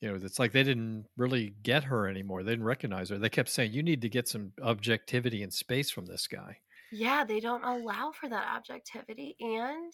[0.00, 3.28] You know it's like they didn't really get her anymore they didn't recognize her they
[3.28, 6.58] kept saying you need to get some objectivity and space from this guy.
[6.92, 9.92] Yeah they don't allow for that objectivity and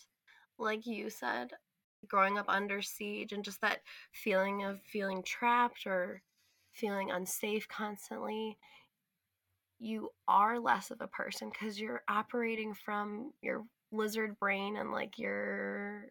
[0.58, 1.50] like you said
[2.06, 3.78] growing up under siege and just that
[4.12, 6.20] feeling of feeling trapped or
[6.72, 8.58] feeling unsafe constantly
[9.84, 15.18] you are less of a person because you're operating from your lizard brain and like
[15.18, 16.06] your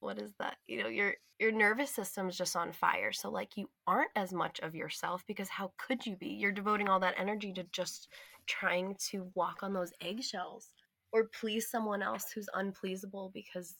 [0.00, 3.12] what is that you know your your nervous system's just on fire.
[3.12, 6.28] So like you aren't as much of yourself because how could you be?
[6.28, 8.08] You're devoting all that energy to just
[8.46, 10.70] trying to walk on those eggshells
[11.12, 13.74] or please someone else who's unpleasable because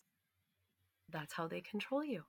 [1.11, 2.23] that's how they control you.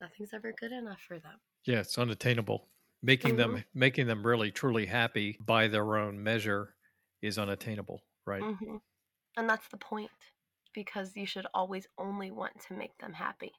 [0.00, 1.40] Nothing's ever good enough for them.
[1.64, 2.68] Yeah it's unattainable
[3.04, 3.54] making mm-hmm.
[3.54, 6.74] them making them really truly happy by their own measure
[7.22, 8.42] is unattainable right?
[8.42, 8.76] Mm-hmm.
[9.36, 10.10] and that's the point
[10.74, 13.52] because you should always only want to make them happy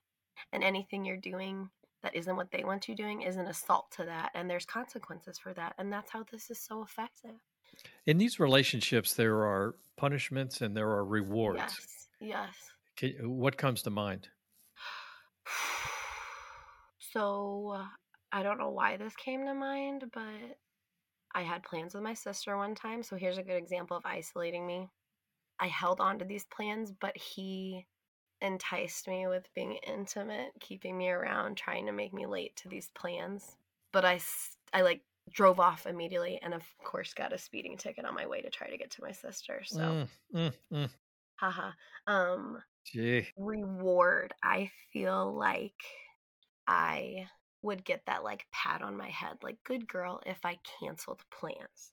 [0.51, 1.69] and anything you're doing
[2.03, 5.37] that isn't what they want you doing is an assault to that and there's consequences
[5.37, 7.35] for that and that's how this is so effective.
[8.05, 11.59] In these relationships there are punishments and there are rewards.
[11.59, 12.53] Yes yes.
[12.97, 14.27] Can, what comes to mind?
[16.99, 17.77] So
[18.35, 20.57] I don't know why this came to mind, but
[21.33, 23.01] I had plans with my sister one time.
[23.01, 24.89] So here's a good example of isolating me.
[25.57, 27.85] I held on to these plans, but he
[28.41, 32.89] enticed me with being intimate, keeping me around, trying to make me late to these
[32.93, 33.55] plans.
[33.93, 34.19] But I,
[34.73, 38.41] I like drove off immediately and of course got a speeding ticket on my way
[38.41, 39.61] to try to get to my sister.
[39.65, 40.89] So, mm, mm, mm.
[41.35, 41.71] haha.
[42.05, 43.27] Um, Gee.
[43.37, 44.33] reward.
[44.43, 45.71] I feel like
[46.67, 47.27] I
[47.65, 51.91] would get that like pat on my head, like, good girl, if I canceled plans.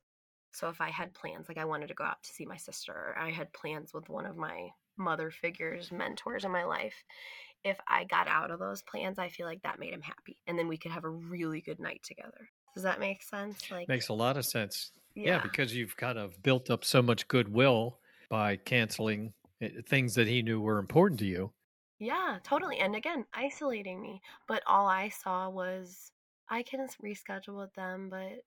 [0.52, 3.16] So if I had plans, like I wanted to go out to see my sister,
[3.18, 4.68] I had plans with one of my
[4.98, 6.94] mother figures, mentors in my life.
[7.64, 10.36] If I got out of those plans, I feel like that made him happy.
[10.46, 12.50] And then we could have a really good night together.
[12.74, 13.70] Does that make sense?
[13.70, 14.92] Like makes a lot of sense.
[15.14, 17.98] Yeah, yeah because you've kind of built up so much goodwill
[18.28, 21.52] by canceling eh, things that he knew were important to you
[22.02, 22.78] yeah, totally.
[22.78, 24.20] And again, isolating me.
[24.48, 26.10] But all I saw was
[26.48, 28.42] I can reschedule with them, but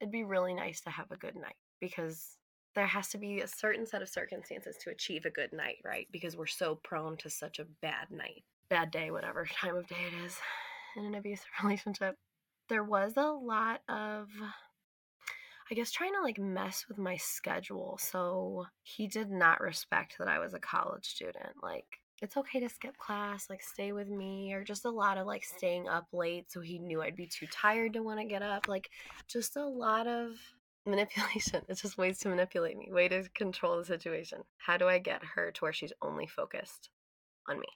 [0.00, 2.36] it'd be really nice to have a good night because
[2.76, 6.06] there has to be a certain set of circumstances to achieve a good night, right?
[6.12, 9.96] Because we're so prone to such a bad night, bad day, whatever time of day
[10.06, 10.36] it is
[10.96, 12.14] in an abusive relationship.
[12.68, 14.28] There was a lot of
[15.70, 17.98] I guess trying to like mess with my schedule.
[18.00, 21.56] So he did not respect that I was a college student.
[21.62, 25.26] Like it's okay to skip class, like stay with me, or just a lot of
[25.26, 28.42] like staying up late so he knew I'd be too tired to want to get
[28.42, 28.68] up.
[28.68, 28.90] Like
[29.28, 30.32] just a lot of
[30.86, 31.64] manipulation.
[31.68, 34.42] It's just ways to manipulate me, way to control the situation.
[34.58, 36.90] How do I get her to where she's only focused
[37.48, 37.66] on me?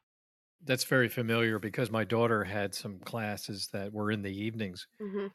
[0.65, 5.27] That's very familiar because my daughter had some classes that were in the evenings hmm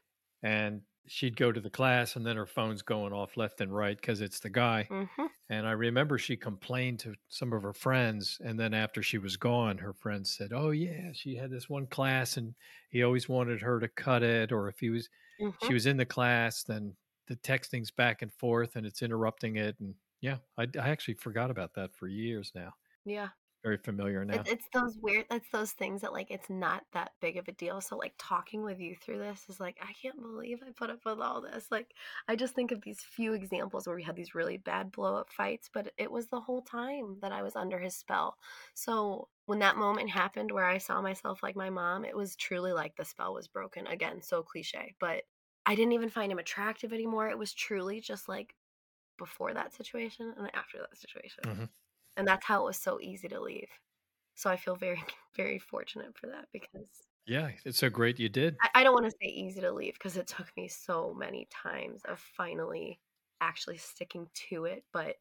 [0.44, 3.98] and she'd go to the class and then her phone's going off left and right
[4.00, 4.90] because it's the guy.
[4.90, 8.40] hmm And I remember she complained to some of her friends.
[8.44, 11.88] And then after she was gone, her friends said, Oh, yeah, she had this one
[11.88, 12.56] class and
[12.90, 14.52] he always wanted her to cut it.
[14.52, 16.98] Or if he was, hmm she was in the class, then
[17.28, 19.80] the texting's back and forth and it's interrupting it.
[19.80, 22.74] And yeah, I, I actually forgot about that for years now.
[23.06, 23.32] Yeah.
[23.68, 24.46] Very familiar now.
[24.46, 27.54] It's, it's those weird, it's those things that like it's not that big of a
[27.54, 27.80] deal.
[27.80, 31.06] So like talking with you through this is like I can't believe I put up
[31.06, 31.68] with all this.
[31.72, 31.94] Like
[32.28, 35.30] I just think of these few examples where we had these really bad blow up
[35.32, 38.38] fights, but it was the whole time that I was under his spell.
[38.74, 42.74] So when that moment happened where I saw myself like my mom, it was truly
[42.74, 43.88] like the spell was broken.
[43.88, 45.24] Again, so cliche, but
[45.66, 47.30] I didn't even find him attractive anymore.
[47.30, 48.56] It was truly just like
[49.18, 51.46] before that situation and after that situation.
[51.46, 51.70] Mhm.
[52.18, 53.70] And that's how it was so easy to leave.
[54.36, 55.04] So I feel very,
[55.38, 58.60] very fortunate for that because Yeah, it's so great you did.
[58.62, 61.48] I, I don't want to say easy to leave because it took me so many
[61.52, 63.00] times of finally
[63.42, 64.86] actually sticking to it.
[64.92, 65.18] But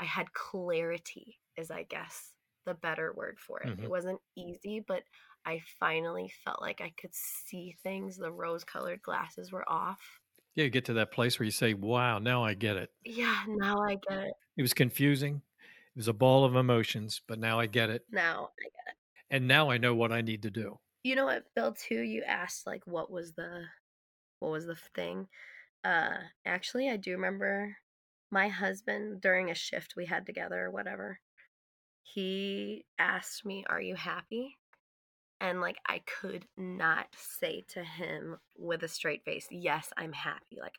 [0.00, 2.34] I had clarity, is I guess
[2.66, 3.74] the better word for it.
[3.74, 3.82] Mhm.
[3.82, 5.04] It wasn't easy, but
[5.44, 8.16] I finally felt like I could see things.
[8.16, 10.20] The rose colored glasses were off.
[10.54, 12.92] Yeah, you get to that place where you say, Wow, now I get it.
[13.04, 14.34] Yeah, now I get it.
[14.56, 15.42] It was confusing.
[15.94, 18.02] It was a ball of emotions, but now I get it.
[18.10, 18.96] Now I get it.
[19.30, 20.78] And now I know what I need to do.
[21.04, 22.00] You know what, Bill, too?
[22.00, 23.64] You asked like what was the
[24.40, 25.28] what was the thing?
[25.84, 27.76] Uh actually I do remember
[28.30, 31.20] my husband during a shift we had together or whatever.
[32.02, 34.58] He asked me, "Are you happy?"
[35.40, 40.58] And like I could not say to him with a straight face, "Yes, I'm happy."
[40.60, 40.78] Like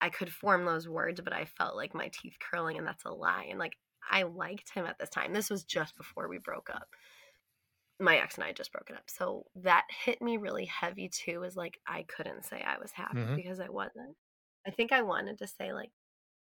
[0.00, 3.10] I could form those words, but I felt like my teeth curling and that's a
[3.10, 3.46] lie.
[3.50, 3.76] And like
[4.10, 5.32] I liked him at this time.
[5.32, 6.94] This was just before we broke up.
[7.98, 9.10] My ex and I had just broken up.
[9.10, 13.18] So that hit me really heavy too, is like I couldn't say I was happy
[13.18, 13.36] Mhm.
[13.36, 14.16] because I wasn't.
[14.66, 15.90] I think I wanted to say like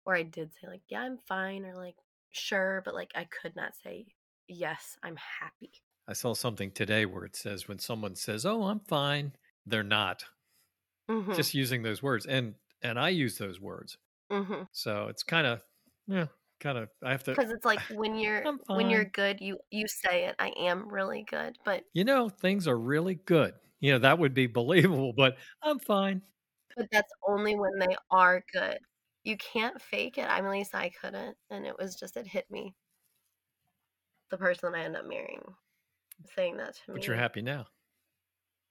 [0.06, 1.96] or I did say like, yeah, I'm fine or like
[2.30, 4.06] sure, but like I could not say
[4.48, 5.72] yes, I'm happy.
[6.08, 9.36] I saw something today where it says when someone says, "Oh, I'm fine,"
[9.66, 10.24] they're not.
[11.08, 11.32] Mhm.
[11.36, 13.98] Just using those words, and and I use those words,
[14.30, 14.66] Mhm.
[14.72, 15.64] so it's kind of
[16.06, 16.28] yeah,
[16.60, 16.88] kind of.
[17.02, 17.34] I have to.
[17.34, 21.24] Cuz it's like when you're when you're good, you you say it, I am really
[21.28, 23.54] good, but You know, things are really good.
[23.80, 26.22] You know, that would be believable, but I'm fine.
[26.76, 28.78] But that's only when they are good.
[29.24, 30.26] You can't fake it.
[30.28, 32.74] I mean, at least I couldn't, and it was just it hit me.
[34.30, 35.54] The person I end up marrying
[36.34, 36.98] saying that to me.
[36.98, 37.66] But you're happy now.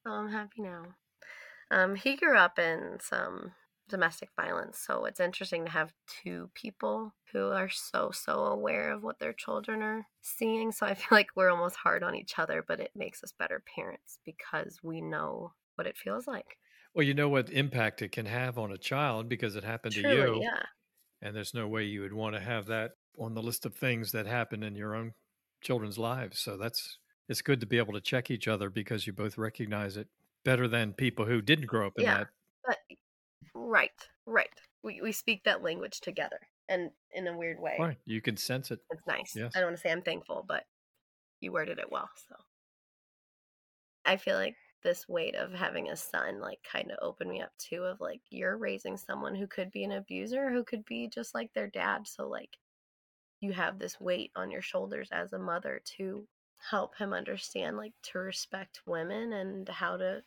[0.04, 0.84] So I'm happy now.
[1.72, 3.54] Um, he grew up in some
[3.88, 9.04] domestic violence, so it's interesting to have two people who are so so aware of
[9.04, 10.72] what their children are seeing.
[10.72, 13.64] So I feel like we're almost hard on each other, but it makes us better
[13.76, 16.58] parents because we know what it feels like.
[16.94, 20.02] Well, you know what impact it can have on a child because it happened to
[20.04, 20.66] you, yeah.
[21.22, 24.12] and there's no way you would want to have that on the list of things
[24.14, 25.14] that happen in your own
[25.62, 26.40] children's lives.
[26.40, 29.98] So that's it's good to be able to check each other because you both recognize
[29.98, 30.10] it
[30.46, 32.10] better than people who didn't grow up in Yeah.
[32.10, 32.30] that.
[33.76, 34.50] Right, right.
[34.84, 37.98] We we speak that language together, and in a weird way, Right.
[38.06, 38.82] You can sense it.
[38.92, 39.34] it's nice.
[39.34, 39.54] Yes.
[39.56, 40.66] I don't want to say I'm thankful, but
[41.42, 42.10] you worded it well.
[42.30, 42.36] So
[44.06, 47.52] I feel like this weight of having a son like kind of opened me up
[47.58, 51.34] too of like you're raising someone who could be an abuser who could be just
[51.36, 52.58] like their dad so like
[53.42, 57.94] you have this weight on your shoulders as a mother to help him understand like
[58.04, 60.24] to respect women and how to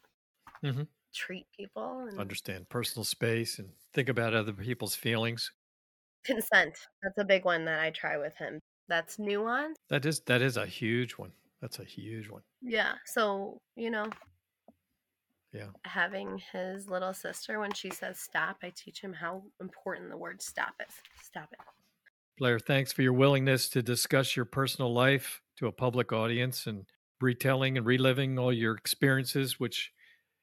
[0.63, 0.89] Mhm.
[1.15, 5.53] Treat people and Understand personal space and think about other people's feelings.
[6.25, 10.43] consent that's a big one that i try with him that's nuance That is that
[10.43, 11.33] is a huge one.
[11.61, 12.43] That's a huge one.
[12.63, 14.09] yeah so you know
[15.53, 15.69] Yeah.
[15.85, 20.43] having his little sister when she says stop i teach him how important the word
[20.43, 21.59] stop is stop it
[22.37, 26.85] Blair, thanks for your willingness to discuss your personal life to a public audience and
[27.21, 29.91] retelling and reliving all your experiences, which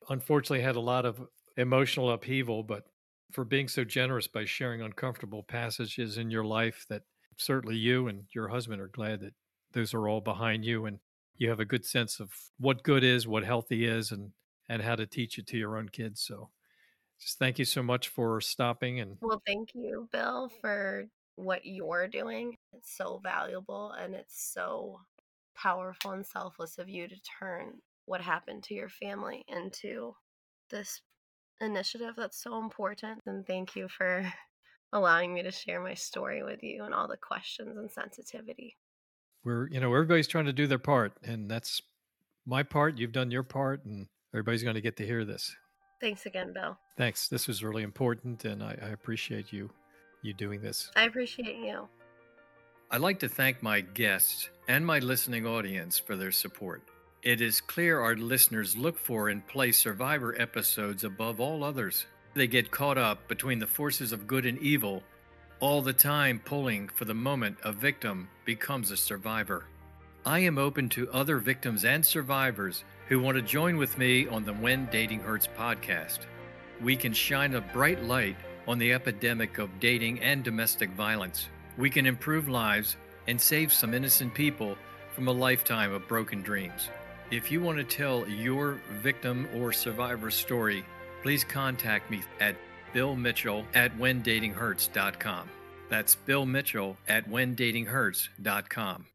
[0.09, 1.21] unfortunately had a lot of
[1.57, 2.83] emotional upheaval, but
[3.31, 7.03] for being so generous by sharing uncomfortable passages in your life that
[7.37, 9.33] certainly you and your husband are glad that
[9.73, 10.99] those are all behind you and
[11.37, 14.31] you have a good sense of what good is, what healthy is, and
[14.69, 16.21] and how to teach it to your own kids.
[16.21, 16.49] So
[17.19, 22.07] just thank you so much for stopping and well thank you bill for what you're
[22.07, 24.99] doing it's so valuable and it's so
[25.55, 27.73] powerful and selfless of you to turn
[28.05, 30.15] what happened to your family into
[30.69, 31.01] this
[31.61, 33.21] initiative that's so important.
[33.25, 34.31] And thank you for
[34.93, 38.77] allowing me to share my story with you and all the questions and sensitivity.
[39.43, 41.81] We're, you know, everybody's trying to do their part, and that's
[42.47, 42.97] my part.
[42.97, 45.55] You've done your part, and everybody's going to get to hear this.
[46.01, 46.77] Thanks again, Bill.
[46.97, 47.27] Thanks.
[47.27, 49.69] This was really important, and I, I appreciate you
[50.23, 50.89] you doing this.
[50.95, 51.87] I appreciate you.
[52.91, 56.81] I'd like to thank my guests and my listening audience for their support.
[57.25, 62.05] It is clear our listeners look for and play survivor episodes above all others.
[62.35, 65.01] They get caught up between the forces of good and evil,
[65.59, 69.65] all the time pulling for the moment a victim becomes a survivor.
[70.23, 74.45] I am open to other victims and survivors who want to join with me on
[74.45, 76.19] the When Dating Hurts podcast.
[76.79, 81.47] We can shine a bright light on the epidemic of dating and domestic violence.
[81.75, 82.97] We can improve lives
[83.27, 84.77] and save some innocent people
[85.15, 86.89] from a lifetime of broken dreams.
[87.31, 90.85] If you want to tell your victim or survivor story,
[91.23, 92.55] please contact me at
[92.93, 95.49] Bill Mitchell at WhenDatingHurts.com.
[95.89, 99.05] That's Bill Mitchell at WhenDatingHurts.com.